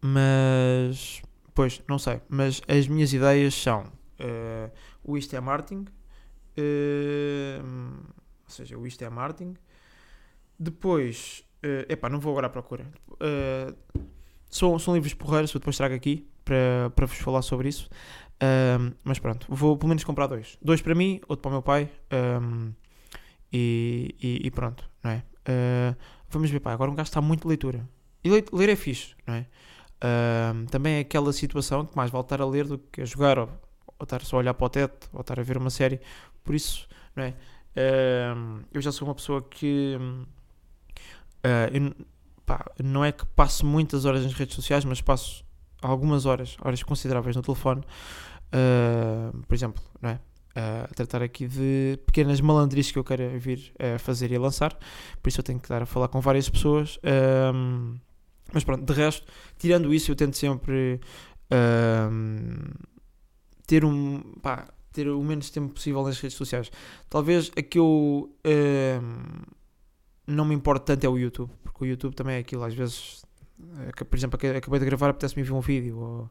mas, 0.00 1.20
pois, 1.54 1.82
não 1.86 1.98
sei, 1.98 2.22
mas 2.28 2.62
as 2.66 2.88
minhas 2.88 3.12
ideias 3.12 3.54
são 3.54 3.82
uh, 3.82 4.72
o 5.04 5.18
Isto 5.18 5.36
é 5.36 5.40
Martin, 5.40 5.84
uh, 6.56 7.62
ou 7.62 8.50
seja, 8.50 8.78
o 8.78 8.86
Isto 8.86 9.04
é 9.04 9.10
Martin, 9.10 9.54
depois, 10.58 11.44
uh, 11.62 11.92
epá, 11.92 12.08
não 12.08 12.18
vou 12.18 12.32
agora 12.32 12.46
à 12.46 12.50
procura. 12.50 12.86
Uh, 13.10 13.76
são, 14.52 14.78
são 14.78 14.94
livros 14.94 15.14
porreiros, 15.14 15.52
eu 15.52 15.58
depois 15.58 15.76
trago 15.76 15.94
aqui 15.94 16.28
para, 16.44 16.90
para 16.94 17.06
vos 17.06 17.16
falar 17.16 17.40
sobre 17.40 17.68
isso. 17.68 17.88
Um, 18.42 18.92
mas 19.02 19.18
pronto, 19.18 19.46
vou 19.48 19.76
pelo 19.78 19.88
menos 19.88 20.04
comprar 20.04 20.26
dois. 20.26 20.58
Dois 20.60 20.82
para 20.82 20.94
mim, 20.94 21.20
outro 21.26 21.42
para 21.42 21.48
o 21.48 21.52
meu 21.52 21.62
pai. 21.62 21.88
Um, 22.12 22.72
e, 23.50 24.14
e, 24.22 24.46
e, 24.46 24.50
pronto, 24.50 24.88
não 25.02 25.10
é? 25.10 25.24
Uh, 25.48 25.96
vamos 26.28 26.50
ver, 26.50 26.60
pá, 26.60 26.72
agora 26.72 26.90
um 26.90 26.94
gajo 26.94 27.08
está 27.08 27.20
muito 27.20 27.42
de 27.42 27.48
leitura. 27.48 27.88
E 28.22 28.30
ler, 28.30 28.44
ler 28.52 28.68
é 28.68 28.76
fixe, 28.76 29.14
não 29.26 29.34
é? 29.34 29.46
Uh, 30.04 30.66
também 30.66 30.96
é 30.96 31.00
aquela 31.00 31.32
situação 31.32 31.86
que 31.86 31.96
mais 31.96 32.10
vale 32.10 32.24
estar 32.24 32.42
a 32.42 32.46
ler 32.46 32.66
do 32.66 32.76
que 32.76 33.00
a 33.00 33.04
jogar 33.06 33.38
ou, 33.38 33.48
ou 33.98 34.04
estar 34.04 34.20
só 34.22 34.36
a 34.36 34.38
olhar 34.40 34.54
para 34.54 34.66
o 34.66 34.68
teto 34.68 35.08
ou 35.14 35.22
estar 35.22 35.40
a 35.40 35.42
ver 35.42 35.56
uma 35.56 35.70
série. 35.70 35.98
Por 36.44 36.54
isso, 36.54 36.86
não 37.16 37.24
é? 37.24 37.34
Uh, 37.74 38.64
eu 38.70 38.82
já 38.82 38.92
sou 38.92 39.08
uma 39.08 39.14
pessoa 39.14 39.40
que. 39.40 39.96
Eu, 41.72 41.94
pá, 42.46 42.64
não 42.82 43.04
é 43.04 43.12
que 43.12 43.24
passo 43.26 43.64
muitas 43.66 44.04
horas 44.04 44.22
nas 44.24 44.32
redes 44.32 44.54
sociais, 44.54 44.84
mas 44.84 45.00
passo 45.00 45.44
algumas 45.80 46.26
horas, 46.26 46.56
horas 46.60 46.82
consideráveis 46.82 47.36
no 47.36 47.42
telefone. 47.42 47.82
Uh, 48.52 49.42
por 49.46 49.54
exemplo, 49.54 49.82
não 50.00 50.10
é? 50.10 50.14
Uh, 50.54 50.84
a 50.84 50.94
tratar 50.94 51.22
aqui 51.22 51.48
de 51.48 51.98
pequenas 52.04 52.40
malandrices 52.40 52.92
que 52.92 52.98
eu 52.98 53.04
quero 53.04 53.38
vir 53.38 53.72
a 53.78 53.98
fazer 53.98 54.30
e 54.30 54.36
a 54.36 54.40
lançar, 54.40 54.78
por 55.22 55.30
isso 55.30 55.40
eu 55.40 55.44
tenho 55.44 55.58
que 55.58 55.68
dar 55.68 55.82
a 55.82 55.86
falar 55.86 56.08
com 56.08 56.20
várias 56.20 56.48
pessoas. 56.48 56.96
Uh, 56.96 57.98
mas 58.52 58.62
pronto, 58.62 58.84
de 58.84 58.92
resto, 58.92 59.26
tirando 59.58 59.94
isso, 59.94 60.10
eu 60.10 60.16
tento 60.16 60.36
sempre 60.36 61.00
ter 63.66 63.84
um. 63.84 64.20
Pá, 64.42 64.66
ter 64.92 65.08
o 65.08 65.22
menos 65.22 65.50
tempo 65.50 65.72
possível 65.72 66.02
nas 66.02 66.20
redes 66.20 66.36
sociais. 66.36 66.70
Talvez 67.08 67.50
a 67.56 67.62
que 67.62 67.78
eu 67.78 68.30
ehm, 68.44 69.42
não 70.26 70.44
me 70.44 70.54
importa 70.54 70.94
tanto 70.94 71.04
é 71.04 71.08
o 71.08 71.18
YouTube, 71.18 71.50
porque 71.62 71.84
o 71.84 71.86
YouTube 71.86 72.14
também 72.14 72.36
é 72.36 72.38
aquilo, 72.38 72.64
às 72.64 72.74
vezes, 72.74 73.24
eh, 73.78 74.04
por 74.04 74.16
exemplo, 74.16 74.38
acabei 74.56 74.80
de 74.80 74.86
gravar, 74.86 75.10
apetece-me 75.10 75.42
ver 75.42 75.52
um 75.52 75.60
vídeo, 75.60 75.98
ou 75.98 76.30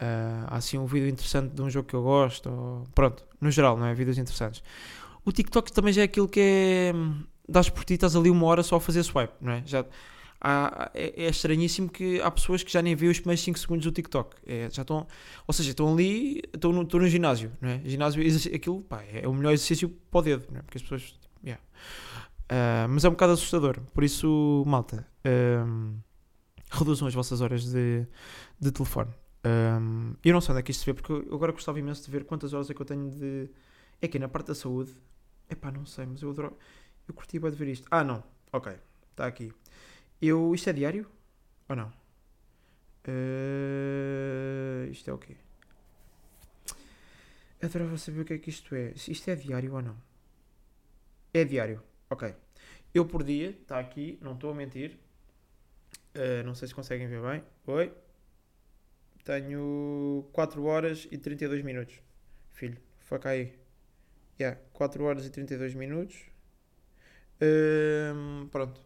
Uh, 0.00 0.46
há 0.46 0.56
assim 0.56 0.78
um 0.78 0.86
vídeo 0.86 1.10
interessante 1.10 1.54
de 1.54 1.60
um 1.60 1.68
jogo 1.68 1.86
que 1.86 1.94
eu 1.94 2.02
gosto, 2.02 2.48
ou, 2.48 2.84
pronto, 2.94 3.22
no 3.38 3.50
geral, 3.50 3.76
não 3.76 3.84
é? 3.84 3.92
Vídeos 3.92 4.16
interessantes. 4.16 4.62
O 5.26 5.30
TikTok 5.30 5.70
também 5.70 5.92
já 5.92 6.00
é 6.00 6.04
aquilo 6.04 6.26
que 6.26 6.40
é. 6.40 6.92
Dás 7.46 7.68
por 7.68 7.84
ti, 7.84 7.94
estás 7.94 8.16
ali 8.16 8.30
uma 8.30 8.46
hora 8.46 8.62
só 8.62 8.76
a 8.76 8.80
fazer 8.80 9.02
swipe, 9.02 9.34
não 9.40 9.52
é? 9.52 9.62
Já, 9.66 9.84
há, 10.40 10.90
é, 10.94 11.24
é, 11.24 11.28
estranhíssimo 11.28 11.90
que 11.90 12.18
há 12.22 12.30
pessoas 12.30 12.62
que 12.62 12.72
já 12.72 12.80
nem 12.80 12.94
veem 12.94 13.10
os 13.10 13.18
primeiros 13.18 13.42
5 13.44 13.58
segundos 13.58 13.84
do 13.84 13.92
TikTok. 13.92 14.36
É, 14.46 14.70
já 14.70 14.80
estão, 14.82 15.06
ou 15.46 15.52
seja, 15.52 15.70
estão 15.70 15.92
ali, 15.92 16.42
estão 16.54 16.72
no, 16.72 16.82
estão 16.82 17.00
no 17.00 17.06
ginásio, 17.06 17.52
não 17.60 17.68
é? 17.68 17.82
Ginásio, 17.84 18.22
aquilo 18.54 18.80
pá, 18.80 19.02
é 19.12 19.28
o 19.28 19.34
melhor 19.34 19.52
exercício 19.52 19.90
para 20.10 20.20
o 20.20 20.22
dedo, 20.22 20.46
não 20.50 20.60
é? 20.60 20.62
Porque 20.62 20.78
as 20.78 20.82
pessoas. 20.82 21.14
Yeah. 21.44 21.62
Uh, 22.50 22.88
mas 22.88 23.04
é 23.04 23.08
um 23.08 23.12
bocado 23.12 23.34
assustador, 23.34 23.80
por 23.94 24.02
isso, 24.02 24.64
malta, 24.66 25.06
uh, 25.24 25.94
reduzam 26.68 27.06
as 27.06 27.14
vossas 27.14 27.40
horas 27.40 27.64
de, 27.64 28.04
de 28.58 28.72
telefone. 28.72 29.12
Um, 29.44 30.14
eu 30.24 30.32
não 30.34 30.40
sei 30.40 30.52
onde 30.52 30.60
é 30.60 30.62
que 30.62 30.70
isto 30.70 30.80
se 30.80 30.86
vê, 30.86 30.92
porque 30.92 31.12
eu 31.12 31.34
agora 31.34 31.52
gostava 31.52 31.78
imenso 31.78 32.04
de 32.04 32.10
ver 32.10 32.24
quantas 32.24 32.52
horas 32.52 32.68
é 32.68 32.74
que 32.74 32.82
eu 32.82 32.86
tenho 32.86 33.08
de. 33.10 33.48
É 34.02 34.06
aqui 34.06 34.18
na 34.18 34.28
parte 34.28 34.48
da 34.48 34.54
saúde. 34.54 34.92
Epá, 35.48 35.70
não 35.70 35.86
sei, 35.86 36.06
mas 36.06 36.22
eu 36.22 36.30
adoro. 36.30 36.56
Eu 37.06 37.14
curti 37.14 37.38
bem 37.38 37.50
de 37.50 37.56
ver 37.56 37.68
isto. 37.68 37.86
Ah, 37.90 38.04
não. 38.04 38.22
Ok, 38.52 38.72
está 39.10 39.26
aqui. 39.26 39.52
Eu. 40.20 40.54
Isto 40.54 40.70
é 40.70 40.72
diário? 40.72 41.08
Ou 41.68 41.76
não? 41.76 41.92
Uh, 43.08 44.90
isto 44.90 45.08
é 45.08 45.12
o 45.12 45.18
quê? 45.18 45.36
Adorava 47.62 47.96
saber 47.96 48.20
o 48.20 48.24
que 48.24 48.34
é 48.34 48.38
que 48.38 48.50
isto 48.50 48.74
é. 48.74 48.92
Isto 49.08 49.30
é 49.30 49.36
diário 49.36 49.74
ou 49.74 49.82
não? 49.82 49.96
É 51.32 51.44
diário. 51.44 51.82
Ok. 52.10 52.34
Eu 52.92 53.06
por 53.06 53.22
dia, 53.22 53.50
está 53.50 53.78
aqui, 53.78 54.18
não 54.20 54.32
estou 54.32 54.50
a 54.50 54.54
mentir. 54.54 54.98
Uh, 56.14 56.44
não 56.44 56.54
sei 56.54 56.66
se 56.66 56.74
conseguem 56.74 57.06
ver 57.06 57.22
bem. 57.22 57.42
Oi. 57.68 57.92
Tenho 59.24 60.28
4 60.32 60.64
horas 60.64 61.06
e 61.10 61.16
32 61.16 61.62
minutos. 61.62 62.00
Filho, 62.52 62.78
foi 62.98 63.20
aí. 63.24 63.54
Yeah, 64.40 64.58
4 64.72 65.04
horas 65.04 65.24
e 65.24 65.30
32 65.30 65.74
minutos. 65.74 66.16
Um, 67.40 68.48
pronto. 68.50 68.80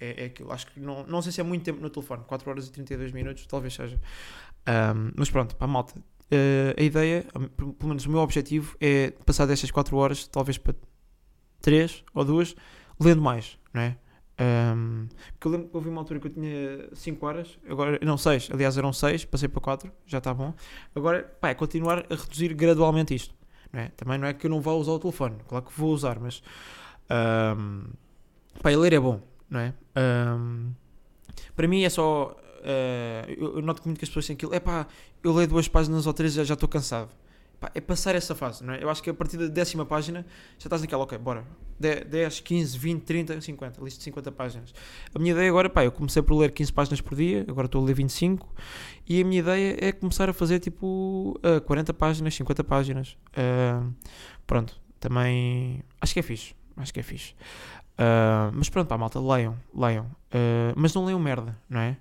É, 0.00 0.22
é 0.22 0.26
aquilo. 0.26 0.50
Acho 0.50 0.68
que 0.68 0.80
não, 0.80 1.06
não 1.06 1.20
sei 1.20 1.32
se 1.32 1.40
é 1.40 1.44
muito 1.44 1.64
tempo 1.64 1.80
no 1.80 1.90
telefone. 1.90 2.24
4 2.24 2.50
horas 2.50 2.66
e 2.66 2.72
32 2.72 3.12
minutos, 3.12 3.46
talvez 3.46 3.74
seja. 3.74 4.00
Um, 4.66 5.12
mas 5.16 5.30
pronto, 5.30 5.54
para 5.54 5.66
a 5.66 5.68
malta. 5.68 5.98
Uh, 5.98 6.80
a 6.80 6.82
ideia, 6.82 7.26
pelo 7.56 7.76
menos 7.82 8.06
o 8.06 8.10
meu 8.10 8.20
objetivo, 8.20 8.74
é 8.80 9.10
passar 9.26 9.44
destas 9.44 9.70
4 9.70 9.94
horas, 9.96 10.26
talvez 10.26 10.56
para 10.56 10.74
3 11.64 12.04
ou 12.12 12.24
2, 12.24 12.54
lendo 13.00 13.22
mais, 13.22 13.58
não 13.72 13.80
é? 13.80 13.96
Um, 14.36 15.06
porque 15.32 15.46
eu 15.46 15.52
lembro 15.52 15.68
que 15.68 15.76
houve 15.76 15.88
uma 15.88 16.00
altura 16.00 16.20
que 16.20 16.26
eu 16.26 16.30
tinha 16.30 16.88
5 16.92 17.26
horas, 17.26 17.58
agora 17.68 17.98
não 18.02 18.18
6, 18.18 18.50
aliás 18.52 18.76
eram 18.76 18.92
6, 18.92 19.24
passei 19.24 19.48
para 19.48 19.60
4, 19.60 19.90
já 20.06 20.18
está 20.18 20.34
bom. 20.34 20.52
Agora, 20.94 21.22
pá, 21.40 21.48
é 21.48 21.54
continuar 21.54 22.04
a 22.10 22.14
reduzir 22.14 22.52
gradualmente 22.52 23.14
isto. 23.14 23.34
Não 23.72 23.80
é? 23.80 23.88
Também 23.96 24.18
não 24.18 24.28
é 24.28 24.34
que 24.34 24.46
eu 24.46 24.50
não 24.50 24.60
vá 24.60 24.72
usar 24.72 24.92
o 24.92 24.98
telefone, 24.98 25.36
claro 25.48 25.64
que 25.64 25.72
vou 25.72 25.92
usar, 25.92 26.20
mas 26.20 26.42
um, 27.56 27.84
pá, 28.62 28.70
ler 28.70 28.92
é 28.92 29.00
bom, 29.00 29.20
não 29.48 29.60
é? 29.60 29.74
Um, 29.96 30.72
para 31.56 31.66
mim 31.66 31.82
é 31.82 31.88
só. 31.88 32.36
Uh, 32.60 33.56
eu, 33.56 33.62
noto 33.62 33.82
que 33.82 33.90
as 33.90 34.08
pessoas 34.08 34.26
têm 34.26 34.34
aquilo, 34.34 34.54
é 34.54 34.60
pá, 34.60 34.86
eu 35.22 35.32
leio 35.32 35.48
duas 35.48 35.68
páginas 35.68 36.06
ou 36.06 36.12
três 36.12 36.36
e 36.36 36.44
já 36.44 36.54
estou 36.54 36.68
cansado. 36.68 37.10
Pá, 37.64 37.70
é 37.74 37.80
passar 37.80 38.14
essa 38.14 38.34
fase, 38.34 38.62
não 38.62 38.74
é? 38.74 38.82
Eu 38.82 38.90
acho 38.90 39.02
que 39.02 39.08
a 39.08 39.14
partir 39.14 39.38
da 39.38 39.46
décima 39.46 39.86
página 39.86 40.26
já 40.58 40.66
estás 40.66 40.82
naquela, 40.82 41.02
ok, 41.04 41.16
bora, 41.16 41.46
10, 41.80 42.40
15, 42.40 42.78
20, 42.78 43.02
30, 43.02 43.40
50, 43.40 43.82
lista 43.82 43.98
de 43.98 44.04
50 44.04 44.32
páginas. 44.32 44.74
A 45.14 45.18
minha 45.18 45.32
ideia 45.32 45.48
agora, 45.48 45.70
pá, 45.70 45.82
eu 45.82 45.90
comecei 45.90 46.20
por 46.20 46.36
ler 46.36 46.52
15 46.52 46.70
páginas 46.70 47.00
por 47.00 47.16
dia, 47.16 47.46
agora 47.48 47.64
estou 47.64 47.82
a 47.82 47.86
ler 47.86 47.94
25, 47.94 48.54
e 49.08 49.18
a 49.18 49.24
minha 49.24 49.40
ideia 49.40 49.78
é 49.80 49.92
começar 49.92 50.28
a 50.28 50.34
fazer 50.34 50.58
tipo 50.58 51.40
uh, 51.42 51.58
40 51.62 51.94
páginas, 51.94 52.34
50 52.34 52.64
páginas. 52.64 53.16
Uh, 53.30 53.94
pronto, 54.46 54.78
também 55.00 55.82
acho 56.02 56.12
que 56.12 56.20
é 56.20 56.22
fixe, 56.22 56.54
acho 56.76 56.92
que 56.92 57.00
é 57.00 57.02
fixe. 57.02 57.32
Uh, 57.94 58.52
mas 58.52 58.68
pronto, 58.68 58.88
pá, 58.88 58.98
malta, 58.98 59.18
leiam, 59.18 59.56
leiam. 59.74 60.04
Uh, 60.04 60.74
mas 60.76 60.92
não 60.92 61.06
leiam 61.06 61.18
merda, 61.18 61.58
não 61.66 61.80
é? 61.80 61.96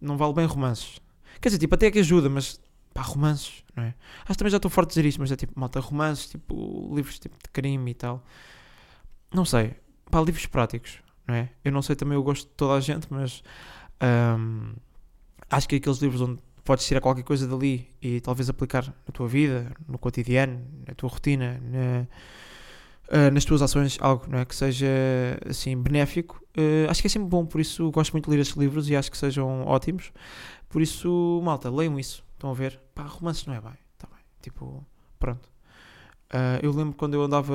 Não 0.00 0.16
vale 0.16 0.34
bem 0.34 0.44
romances. 0.44 1.00
Quer 1.40 1.50
dizer, 1.50 1.58
tipo, 1.58 1.74
até 1.74 1.86
é 1.86 1.90
que 1.90 1.98
ajuda, 1.98 2.28
mas 2.28 2.60
pá, 2.94 3.02
romances, 3.02 3.64
não 3.76 3.82
é? 3.82 3.94
Acho 4.20 4.28
que 4.28 4.36
também 4.36 4.50
já 4.52 4.56
estou 4.56 4.70
forte 4.70 4.88
a 4.88 4.90
dizer 4.90 5.04
isto, 5.04 5.20
mas 5.20 5.32
é 5.32 5.36
tipo, 5.36 5.52
malta, 5.58 5.80
romances, 5.80 6.28
tipo, 6.28 6.94
livros 6.94 7.18
tipo, 7.18 7.36
de 7.36 7.50
crime 7.50 7.90
e 7.90 7.94
tal. 7.94 8.24
Não 9.34 9.44
sei, 9.44 9.74
pá, 10.10 10.20
livros 10.20 10.46
práticos, 10.46 11.00
não 11.26 11.34
é? 11.34 11.50
Eu 11.64 11.72
não 11.72 11.82
sei 11.82 11.96
também 11.96 12.16
o 12.16 12.22
gosto 12.22 12.46
de 12.46 12.54
toda 12.54 12.74
a 12.74 12.80
gente, 12.80 13.08
mas 13.10 13.42
um, 14.38 14.74
acho 15.50 15.68
que 15.68 15.76
aqueles 15.76 15.98
livros 15.98 16.20
onde 16.20 16.40
podes 16.64 16.86
tirar 16.86 17.00
qualquer 17.00 17.24
coisa 17.24 17.46
dali 17.46 17.88
e 18.00 18.20
talvez 18.20 18.48
aplicar 18.48 18.86
na 18.86 19.12
tua 19.12 19.28
vida, 19.28 19.72
no 19.86 19.98
cotidiano, 19.98 20.64
na 20.86 20.94
tua 20.94 21.10
rotina, 21.10 21.60
na, 21.60 22.06
uh, 23.18 23.30
nas 23.32 23.44
tuas 23.44 23.60
ações, 23.60 23.98
algo 24.00 24.24
não 24.28 24.38
é? 24.38 24.44
que 24.44 24.54
seja 24.54 24.86
assim 25.48 25.76
benéfico, 25.76 26.40
uh, 26.56 26.88
acho 26.88 27.02
que 27.02 27.08
é 27.08 27.10
sempre 27.10 27.28
bom, 27.28 27.44
por 27.44 27.60
isso 27.60 27.90
gosto 27.90 28.12
muito 28.12 28.26
de 28.26 28.30
ler 28.36 28.40
estes 28.40 28.56
livros 28.56 28.88
e 28.88 28.96
acho 28.96 29.10
que 29.10 29.18
sejam 29.18 29.66
ótimos. 29.66 30.12
Por 30.68 30.80
isso, 30.80 31.40
malta, 31.44 31.70
leiam 31.70 31.98
isso. 31.98 32.23
Estão 32.34 32.50
a 32.50 32.54
ver? 32.54 32.80
Pá, 32.94 33.04
romances 33.04 33.46
não 33.46 33.54
é 33.54 33.60
bem. 33.60 33.78
Tá 33.98 34.06
bem. 34.08 34.20
Tipo, 34.42 34.86
pronto. 35.18 35.48
Uh, 36.32 36.58
eu 36.62 36.72
lembro 36.72 36.94
quando 36.94 37.14
eu 37.14 37.22
andava, 37.22 37.54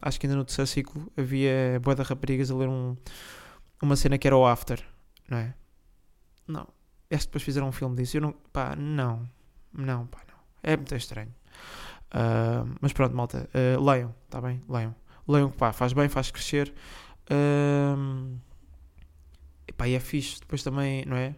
acho 0.00 0.20
que 0.20 0.26
ainda 0.26 0.36
no 0.36 0.44
terceiro 0.44 0.68
ciclo, 0.68 1.12
havia 1.16 1.80
boa 1.82 1.96
de 1.96 2.02
raparigas 2.02 2.50
a 2.50 2.54
ler 2.54 2.68
um, 2.68 2.96
uma 3.82 3.96
cena 3.96 4.16
que 4.16 4.26
era 4.26 4.36
o 4.36 4.46
After, 4.46 4.82
não 5.28 5.38
é? 5.38 5.54
Não. 6.46 6.68
Este 7.10 7.26
depois 7.26 7.42
fizeram 7.42 7.68
um 7.68 7.72
filme 7.72 7.96
disso. 7.96 8.16
Eu 8.16 8.20
não, 8.22 8.32
pá, 8.52 8.76
não. 8.76 9.28
Não, 9.72 10.06
pá, 10.06 10.20
não. 10.28 10.38
É 10.62 10.76
muito 10.76 10.94
estranho. 10.94 11.34
Uh, 12.14 12.76
mas 12.80 12.92
pronto, 12.92 13.14
malta, 13.16 13.48
uh, 13.52 13.84
leiam, 13.84 14.14
tá 14.30 14.40
bem? 14.40 14.62
Leiam. 14.68 14.94
Leiam, 15.26 15.50
pá, 15.50 15.72
faz 15.72 15.92
bem, 15.92 16.08
faz 16.08 16.30
crescer. 16.30 16.72
Uh, 17.30 18.38
e 19.84 19.94
é 19.94 20.00
fixe. 20.00 20.40
Depois 20.40 20.62
também, 20.62 21.04
não 21.04 21.16
é? 21.16 21.34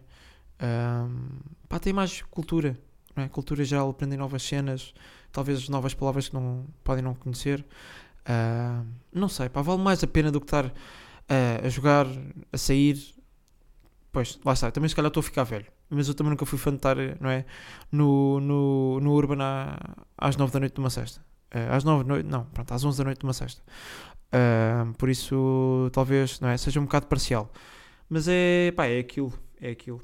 Um, 0.61 1.39
pá, 1.69 1.79
tem 1.79 1.93
mais 1.93 2.21
cultura, 2.23 2.77
não 3.15 3.23
é? 3.23 3.29
Cultura 3.29 3.63
geral, 3.63 3.89
aprendem 3.89 4.17
novas 4.17 4.43
cenas, 4.43 4.93
talvez 5.31 5.69
novas 5.69 5.93
palavras 5.93 6.29
que 6.29 6.35
não 6.35 6.65
podem 6.83 7.03
não 7.03 7.13
conhecer. 7.13 7.65
Uh, 8.27 8.85
não 9.13 9.29
sei, 9.29 9.49
pá, 9.49 9.61
vale 9.61 9.81
mais 9.81 10.03
a 10.03 10.07
pena 10.07 10.31
do 10.31 10.39
que 10.39 10.47
estar 10.47 10.65
uh, 10.65 11.65
a 11.65 11.69
jogar, 11.69 12.05
a 12.51 12.57
sair. 12.57 13.15
Pois, 14.11 14.39
lá 14.43 14.53
está, 14.53 14.71
também 14.71 14.89
se 14.89 14.95
calhar 14.95 15.09
estou 15.09 15.21
a 15.21 15.23
ficar 15.23 15.43
velho, 15.43 15.67
mas 15.89 16.07
eu 16.07 16.13
também 16.13 16.31
nunca 16.31 16.45
fui 16.45 16.57
fã 16.57 16.71
de 16.71 16.77
estar, 16.77 16.95
não 17.19 17.29
é? 17.29 17.45
No, 17.91 18.39
no, 18.39 18.99
no 18.99 19.13
Urban 19.13 19.37
à, 19.41 19.77
às 20.17 20.35
9 20.35 20.51
da 20.51 20.59
noite 20.59 20.73
de 20.73 20.79
uma 20.79 20.89
sexta. 20.89 21.21
Uh, 21.53 21.71
às 21.71 21.83
9 21.83 22.03
da 22.03 22.09
noite, 22.09 22.27
não, 22.27 22.45
pronto, 22.45 22.73
às 22.73 22.83
11 22.83 22.97
da 22.97 23.03
noite 23.05 23.19
de 23.19 23.25
uma 23.25 23.33
sexta. 23.33 23.61
Por 24.97 25.09
isso, 25.09 25.89
talvez, 25.93 26.39
não 26.41 26.49
é? 26.49 26.57
Seja 26.57 26.79
um 26.79 26.83
bocado 26.83 27.07
parcial. 27.07 27.49
Mas 28.09 28.27
é, 28.27 28.71
pá, 28.71 28.85
é 28.85 28.99
aquilo, 28.99 29.33
é 29.61 29.69
aquilo. 29.69 30.01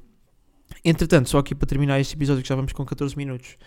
Entretanto, 0.85 1.29
só 1.29 1.37
aqui 1.37 1.55
para 1.55 1.67
terminar 1.67 1.99
este 1.99 2.15
episódio 2.15 2.43
que 2.43 2.49
já 2.49 2.55
vamos 2.55 2.73
com 2.73 2.85
14 2.85 3.15
minutos. 3.15 3.57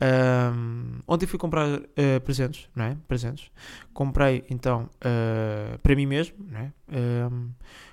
Um, 0.00 1.00
ontem 1.08 1.26
fui 1.26 1.38
comprar 1.38 1.66
uh, 1.78 2.20
presentes, 2.24 2.68
não 2.74 2.84
é? 2.84 2.96
Presentes. 3.08 3.50
Comprei 3.92 4.44
então 4.50 4.88
uh, 4.96 5.78
para 5.78 5.96
mim 5.96 6.06
mesmo, 6.06 6.36
não 6.46 6.60
é? 6.60 6.72
Um, 6.88 7.50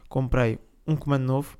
comprei 0.09 0.59
um 0.85 0.95
comando 0.95 1.23
novo, 1.23 1.57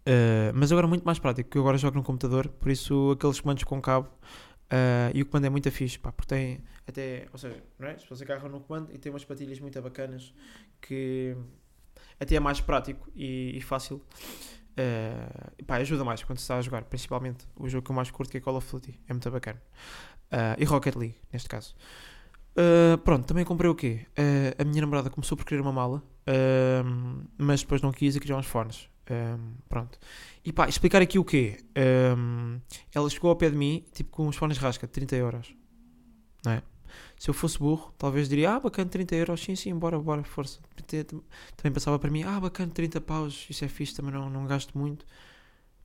uh, 0.00 0.52
mas 0.52 0.70
agora 0.72 0.86
muito 0.86 1.04
mais 1.04 1.18
prático, 1.18 1.48
porque 1.48 1.58
eu 1.58 1.62
agora 1.62 1.78
jogo 1.78 1.96
no 1.96 2.02
computador, 2.02 2.48
por 2.48 2.70
isso 2.70 3.12
aqueles 3.12 3.40
comandos 3.40 3.64
com 3.64 3.80
cabo 3.80 4.08
e 5.12 5.20
o 5.22 5.26
comando 5.26 5.46
é 5.46 5.50
muito 5.50 5.68
fixe, 5.72 5.98
pá, 5.98 6.12
porque 6.12 6.28
tem 6.32 6.60
até, 6.86 7.26
ou 7.32 7.38
seja, 7.38 7.60
não 7.78 7.88
é? 7.88 7.98
Se 7.98 8.08
você 8.08 8.24
agarra 8.24 8.48
no 8.48 8.60
comando 8.60 8.92
e 8.92 8.98
tem 8.98 9.10
umas 9.10 9.24
patilhas 9.24 9.58
muito 9.58 9.80
bacanas 9.80 10.34
que 10.80 11.36
até 12.18 12.34
é 12.34 12.40
mais 12.40 12.60
prático 12.60 13.10
e, 13.14 13.56
e 13.56 13.60
fácil. 13.60 14.00
Uh, 14.80 15.64
pá, 15.64 15.76
ajuda 15.76 16.04
mais 16.04 16.22
quando 16.22 16.38
se 16.38 16.44
está 16.44 16.56
a 16.56 16.62
jogar, 16.62 16.84
principalmente 16.84 17.46
o 17.56 17.68
jogo 17.68 17.84
que 17.84 17.90
eu 17.90 17.94
mais 17.94 18.10
curto 18.10 18.30
que 18.30 18.38
é 18.38 18.40
Call 18.40 18.56
of 18.56 18.70
Duty, 18.70 18.98
é 19.06 19.12
muito 19.12 19.30
bacana. 19.30 19.60
Uh, 20.32 20.56
e 20.58 20.64
Rocket 20.64 20.96
League, 20.96 21.16
neste 21.32 21.48
caso. 21.48 21.74
Uh, 22.52 22.96
pronto, 22.98 23.26
também 23.26 23.44
comprei 23.44 23.70
o 23.70 23.74
quê? 23.74 24.06
a 24.58 24.64
minha 24.64 24.80
namorada 24.80 25.10
começou 25.10 25.36
por 25.36 25.44
querer 25.44 25.60
uma 25.60 25.72
mala, 25.72 26.02
mas 27.36 27.60
depois 27.60 27.82
não 27.82 27.92
quis 27.92 28.16
e 28.16 28.20
queria 28.20 28.36
uns 28.36 28.46
fones. 28.46 28.88
pronto. 29.68 29.98
E 30.44 30.52
pá, 30.52 30.68
explicar 30.68 31.02
aqui 31.02 31.18
o 31.18 31.24
quê? 31.24 31.58
ela 32.94 33.10
chegou 33.10 33.30
ao 33.30 33.36
pé 33.36 33.50
de 33.50 33.56
mim, 33.56 33.84
tipo 33.92 34.10
com 34.10 34.26
uns 34.26 34.36
fones 34.36 34.56
rasca, 34.56 34.86
30 34.86 35.16
euros. 35.16 35.54
Não 36.44 36.52
é? 36.52 36.62
Se 37.20 37.28
eu 37.28 37.34
fosse 37.34 37.58
burro, 37.58 37.92
talvez 37.98 38.30
diria, 38.30 38.54
ah, 38.54 38.60
bacana, 38.60 38.88
30 38.88 39.14
euros, 39.14 39.42
sim, 39.42 39.54
sim, 39.54 39.74
bora, 39.74 39.98
bora, 39.98 40.24
força. 40.24 40.58
Também 41.54 41.70
passava 41.70 41.98
para 41.98 42.10
mim, 42.10 42.22
ah, 42.22 42.40
bacana, 42.40 42.72
30 42.72 42.98
paus, 43.02 43.46
isso 43.50 43.62
é 43.62 43.68
fixe, 43.68 43.94
também 43.94 44.10
não, 44.10 44.30
não 44.30 44.46
gasto 44.46 44.78
muito. 44.78 45.04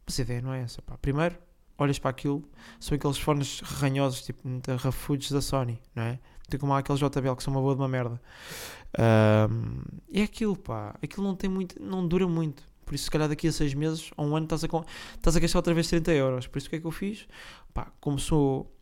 Mas 0.06 0.18
a 0.18 0.22
ideia 0.22 0.42
não 0.42 0.54
é 0.54 0.62
essa, 0.62 0.82
pá. 0.82 0.98
Primeiro, 0.98 1.36
olhas 1.78 2.00
para 2.00 2.10
aquilo, 2.10 2.42
são 2.80 2.96
aqueles 2.96 3.18
fones 3.18 3.60
ranhosos, 3.60 4.22
tipo 4.24 4.48
da 4.66 4.78
Rafudes 4.78 5.30
da 5.30 5.42
Sony, 5.42 5.78
não 5.94 6.04
é? 6.04 6.20
Tem 6.50 6.58
como 6.58 6.72
há 6.72 6.78
aqueles 6.78 7.02
JBL 7.02 7.36
que 7.36 7.44
são 7.44 7.54
uma 7.54 7.60
boa 7.60 7.76
de 7.76 7.82
uma 7.82 7.90
merda. 7.90 8.22
Um, 8.98 9.82
é 10.14 10.24
aquilo, 10.24 10.56
pá. 10.56 10.96
Aquilo 11.04 11.28
não 11.28 11.36
tem 11.36 11.50
muito, 11.50 11.84
não 11.84 12.08
dura 12.08 12.30
muito. 12.30 12.64
Por 12.86 12.96
isso, 12.96 13.04
se 13.04 13.12
calhar 13.12 13.28
daqui 13.28 13.50
a 13.50 13.52
6 13.52 13.74
meses 13.74 14.12
ou 14.16 14.26
um 14.26 14.38
ano 14.38 14.46
estás 14.46 14.64
a, 14.64 14.68
estás 15.16 15.36
a 15.36 15.40
gastar 15.42 15.60
outra 15.60 15.74
vez 15.74 15.90
30 15.90 16.14
euros. 16.14 16.48
Por 16.48 16.60
isso, 16.60 16.68
o 16.68 16.70
que 16.70 16.78
é 16.78 16.80
que 16.80 16.88
eu 16.88 16.92
fiz? 16.92 17.28
Pá, 17.74 17.92
como 18.00 18.18
sou 18.18 18.74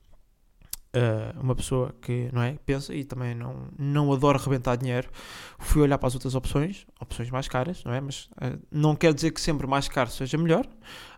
uh, 0.95 1.39
uma 1.39 1.55
pessoa 1.55 1.93
que 2.01 2.29
não 2.31 2.41
é, 2.41 2.57
pensa 2.65 2.93
e 2.93 3.03
também 3.03 3.35
não, 3.35 3.67
não 3.77 4.11
adora 4.13 4.37
rebentar 4.37 4.77
dinheiro, 4.77 5.09
fui 5.57 5.81
olhar 5.81 5.97
para 5.97 6.07
as 6.07 6.13
outras 6.13 6.35
opções, 6.35 6.85
opções 6.99 7.29
mais 7.29 7.47
caras, 7.47 7.83
não 7.83 7.93
é? 7.93 7.99
Mas 7.99 8.25
uh, 8.25 8.59
não 8.71 8.95
quer 8.95 9.13
dizer 9.13 9.31
que 9.31 9.41
sempre 9.41 9.67
mais 9.67 9.87
caro 9.87 10.09
seja 10.09 10.37
melhor. 10.37 10.65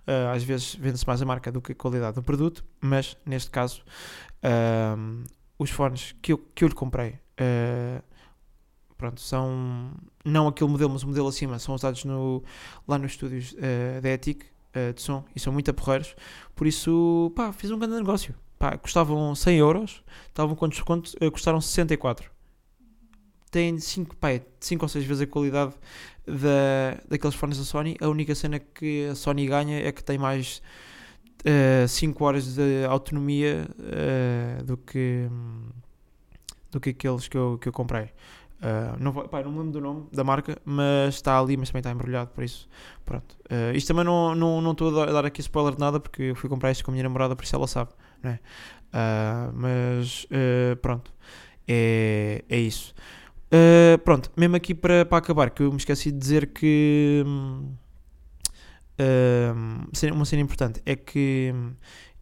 Uh, 0.07 0.33
às 0.33 0.43
vezes 0.43 0.75
vende-se 0.75 1.05
mais 1.05 1.21
a 1.21 1.25
marca 1.25 1.51
do 1.51 1.61
que 1.61 1.71
a 1.71 1.75
qualidade 1.75 2.15
do 2.15 2.23
produto, 2.23 2.63
mas 2.79 3.17
neste 3.25 3.49
caso, 3.49 3.83
os 5.57 5.71
fones 5.71 6.15
que 6.21 6.33
eu, 6.33 6.37
que 6.37 6.63
eu 6.63 6.67
lhe 6.67 6.75
comprei. 6.75 7.17
Pronto, 8.95 9.19
são 9.19 9.91
não 10.23 10.47
aquele 10.47 10.69
modelo, 10.69 10.93
mas 10.93 11.01
o 11.01 11.07
modelo 11.07 11.27
acima, 11.27 11.57
são 11.57 11.73
usados 11.73 12.05
no, 12.05 12.43
lá 12.87 12.99
nos 12.99 13.13
estúdios 13.13 13.55
da 14.01 14.09
Ethic, 14.09 14.45
de 14.93 15.01
som 15.01 15.25
e 15.35 15.39
são 15.39 15.51
muito 15.51 15.71
aporreiros. 15.71 16.15
Por 16.55 16.67
isso, 16.67 17.31
pá, 17.35 17.51
fiz 17.51 17.71
um 17.71 17.79
grande 17.79 17.95
negócio 17.95 18.35
pá, 18.57 18.77
custavam 18.77 19.33
100 19.35 19.57
euros, 19.57 20.03
estavam 20.27 20.55
com 20.55 20.67
desconto, 20.67 21.11
uh, 21.21 21.31
custaram 21.31 21.61
64. 21.61 22.31
Tem 23.51 23.79
5, 23.79 24.15
pá, 24.17 24.29
5 24.59 24.83
ou 24.83 24.89
6 24.89 25.05
vezes 25.05 25.21
a 25.21 25.27
qualidade 25.27 25.73
da, 26.25 27.01
daqueles 27.07 27.35
fones 27.35 27.57
da 27.57 27.63
Sony. 27.63 27.95
A 28.01 28.07
única 28.07 28.35
cena 28.35 28.59
que 28.59 29.07
a 29.07 29.15
Sony 29.15 29.47
ganha 29.47 29.79
é 29.79 29.91
que 29.91 30.03
tem 30.03 30.17
mais 30.17 30.61
uh, 31.45 31.83
eh, 31.83 31.87
5 31.87 32.23
horas 32.23 32.55
de 32.55 32.85
autonomia 32.85 33.67
uh, 33.79 34.63
do 34.63 34.77
que 34.77 35.29
do 36.71 36.79
que 36.81 36.89
aqueles 36.89 37.29
que 37.29 37.37
eu, 37.37 37.57
que 37.57 37.69
eu 37.69 37.73
comprei. 37.73 38.09
Uh, 38.55 38.95
não, 38.99 39.11
vou, 39.11 39.27
pá, 39.27 39.43
não 39.43 39.51
me 39.51 39.57
lembro 39.57 39.73
do 39.73 39.81
nome 39.81 40.07
da 40.11 40.23
marca, 40.23 40.57
mas 40.63 41.15
está 41.15 41.37
ali, 41.37 41.57
mas 41.57 41.69
também 41.69 41.81
está 41.81 41.91
embrulhado, 41.91 42.31
por 42.31 42.43
isso. 42.43 42.67
Pronto. 43.05 43.37
Uh, 43.51 43.75
isto 43.75 43.87
também 43.87 44.03
não 44.03 44.33
estou 44.33 44.91
não, 44.91 44.97
não 44.97 45.01
a 45.09 45.11
dar 45.11 45.25
aqui 45.25 45.41
spoiler 45.41 45.73
de 45.73 45.79
nada, 45.79 45.99
porque 45.99 46.23
eu 46.23 46.35
fui 46.35 46.49
comprar 46.49 46.71
isto 46.71 46.83
com 46.83 46.91
a 46.91 46.93
minha 46.93 47.03
namorada, 47.03 47.35
por 47.35 47.43
isso 47.43 47.55
ela 47.55 47.67
sabe 47.67 47.91
não 48.23 48.31
é? 48.31 48.39
Uh, 48.93 49.53
mas 49.53 50.25
pronto, 50.81 51.13
é, 51.67 52.43
é 52.49 52.57
isso. 52.57 52.93
Pronto, 54.03 54.31
mesmo 54.35 54.55
aqui 54.55 54.73
para, 54.73 55.05
para 55.05 55.17
acabar, 55.17 55.49
que 55.49 55.61
eu 55.61 55.71
me 55.71 55.77
esqueci 55.77 56.11
de 56.11 56.17
dizer 56.17 56.47
que 56.47 57.23
uma 60.11 60.25
cena 60.25 60.41
importante 60.41 60.81
é 60.85 60.95
que 60.95 61.53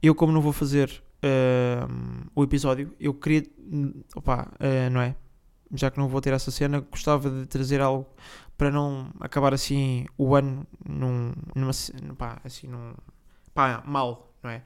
eu, 0.02 0.13
como 0.13 0.34
não 0.34 0.42
vou 0.42 0.52
fazer 0.52 1.04
o 2.36 2.44
episódio, 2.44 2.94
eu 3.00 3.13
queria, 3.13 3.44
opa, 4.16 4.52
não 4.92 5.02
é? 5.02 5.16
Já 5.74 5.89
que 5.89 5.98
não 5.98 6.08
vou 6.08 6.22
ter 6.22 6.34
essa 6.34 6.51
cena, 6.51 6.80
gostava 6.80 7.30
de 7.30 7.46
trazer 7.48 7.82
algo 7.82 8.08
para 8.58 8.70
não 8.70 9.12
acabar 9.20 9.53
assim 9.53 10.06
o 10.18 10.36
ano 10.36 10.65
num, 10.88 11.34
numa, 11.56 11.72
pá, 12.15 12.39
assim, 12.44 12.68
num, 12.68 12.94
pá, 13.53 13.84
mal, 13.86 14.34
não 14.44 14.50
é? 14.50 14.63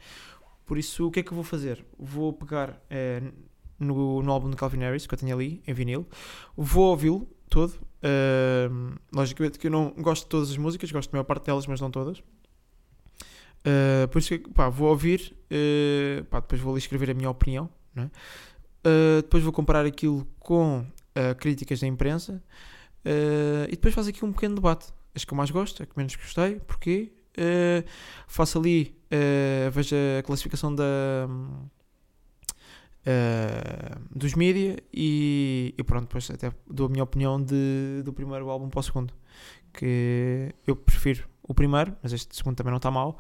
Por 0.66 0.78
isso, 0.78 1.08
o 1.08 1.12
que 1.12 1.22
é 1.22 1.24
que 1.24 1.32
eu 1.32 1.36
vou 1.36 1.44
fazer? 1.44 1.86
Vou 1.98 2.34
pegar 2.34 2.78
é, 2.90 3.24
no, 3.80 4.22
no 4.22 4.32
álbum 4.32 4.50
de 4.50 4.58
Calvin 4.58 4.80
Harris, 4.80 5.08
que 5.08 5.14
eu 5.14 5.18
tenho 5.18 5.36
ali, 5.36 5.62
em 5.66 5.74
vinil, 5.74 6.06
vou 6.56 6.90
ouvi-lo 6.92 7.28
todo. 7.50 7.74
Uh, 7.98 8.96
logicamente 9.12 9.58
que 9.58 9.68
eu 9.68 9.72
não 9.72 9.90
gosto 9.98 10.24
de 10.24 10.30
todas 10.30 10.52
as 10.52 10.58
músicas, 10.58 10.92
gosto 10.92 11.10
da 11.12 11.18
maior 11.18 11.24
parte 11.24 11.46
delas, 11.46 11.66
mas 11.68 11.82
não 11.82 11.90
todas. 11.90 12.20
Uh, 12.20 14.08
por 14.12 14.20
isso, 14.20 14.38
pá, 14.54 14.70
vou 14.70 14.90
ouvir, 14.90 15.36
uh, 15.52 16.24
pá, 16.26 16.40
depois 16.40 16.62
vou 16.62 16.74
ali 16.74 16.80
escrever 16.80 17.12
a 17.12 17.14
minha 17.14 17.30
opinião, 17.30 17.70
né? 17.94 18.10
depois 19.22 19.44
vou 19.44 19.52
comparar 19.52 19.86
aquilo 19.86 20.26
com 20.40 20.86
críticas 21.40 21.80
da 21.80 21.88
imprensa 21.88 22.42
e 23.68 23.72
depois 23.72 23.94
faço 23.94 24.10
aqui 24.10 24.24
um 24.24 24.32
pequeno 24.32 24.56
debate. 24.56 24.88
As 25.16 25.26
que 25.26 25.34
eu 25.34 25.38
mais 25.38 25.50
gosto, 25.50 25.82
a 25.82 25.86
que 25.86 25.94
menos 25.98 26.16
gostei, 26.16 26.60
porquê? 26.60 27.12
faço 28.28 28.60
ali 28.60 28.98
uh, 29.12 29.72
vejo 29.72 29.96
a 30.20 30.24
classificação 30.24 30.74
da, 30.74 30.84
uh, 33.08 34.00
dos 34.12 34.34
mídia 34.34 34.78
e, 34.94 35.74
e, 35.78 35.84
pronto, 35.84 36.08
depois 36.08 36.30
até 36.30 36.52
dou 36.70 36.88
a 36.88 36.90
minha 36.90 37.04
opinião 37.04 37.42
de, 37.42 38.02
do 38.04 38.14
primeiro 38.14 38.50
álbum 38.50 38.70
para 38.70 38.80
o 38.80 38.84
segundo. 38.84 39.14
Que 39.74 40.54
eu 40.66 40.76
prefiro 40.76 41.28
o 41.44 41.54
primeiro, 41.54 41.96
mas 42.02 42.12
este 42.12 42.36
segundo 42.36 42.56
também 42.56 42.72
não 42.72 42.78
está 42.78 42.90
mal. 42.90 43.18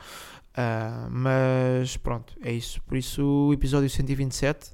Uh, 0.52 1.10
mas 1.12 1.98
pronto, 1.98 2.36
é 2.41 2.52
isso. 2.52 2.82
Por 2.84 2.98
isso 2.98 3.24
o 3.24 3.54
episódio 3.54 3.89
127, 3.89 4.71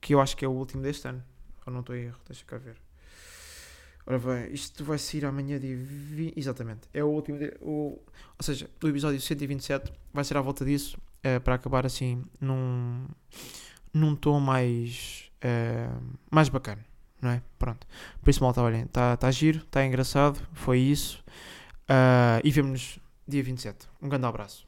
que 0.00 0.14
eu 0.14 0.20
acho 0.20 0.36
que 0.36 0.44
é 0.44 0.48
o 0.48 0.52
último 0.52 0.82
deste 0.82 1.06
ano. 1.06 1.22
Ou 1.66 1.72
não 1.72 1.80
estou 1.80 1.94
a 1.94 1.98
erro, 1.98 2.18
deixa 2.26 2.44
cá 2.44 2.58
ver. 2.58 2.76
Ora 4.06 4.18
bem, 4.18 4.52
isto 4.52 4.84
vai 4.84 4.98
sair 4.98 5.24
amanhã 5.24 5.58
dia 5.58 5.76
20. 5.76 6.38
Exatamente. 6.38 6.82
É 6.92 7.02
o 7.02 7.08
último. 7.08 7.38
O, 7.60 7.98
ou 8.38 8.42
seja, 8.42 8.68
o 8.82 8.88
episódio 8.88 9.20
127 9.20 9.92
vai 10.12 10.24
ser 10.24 10.36
à 10.36 10.42
volta 10.42 10.64
disso. 10.64 10.98
Uh, 11.24 11.40
para 11.40 11.54
acabar 11.54 11.86
assim 11.86 12.22
num, 12.38 13.06
num 13.92 14.14
tom 14.14 14.40
mais. 14.40 15.30
Uh, 15.42 16.02
mais 16.30 16.50
bacana. 16.50 16.84
Não 17.20 17.30
é? 17.30 17.42
Pronto. 17.58 17.86
Por 18.20 18.28
isso, 18.28 18.42
malta, 18.42 18.60
olhem. 18.60 18.82
Está 18.82 19.16
tá 19.16 19.30
giro, 19.30 19.60
está 19.60 19.84
engraçado. 19.84 20.38
Foi 20.52 20.78
isso. 20.78 21.24
Uh, 21.88 22.44
e 22.44 22.50
vemo-nos 22.50 22.98
dia 23.26 23.42
27. 23.42 23.88
Um 24.02 24.08
grande 24.10 24.26
abraço. 24.26 24.66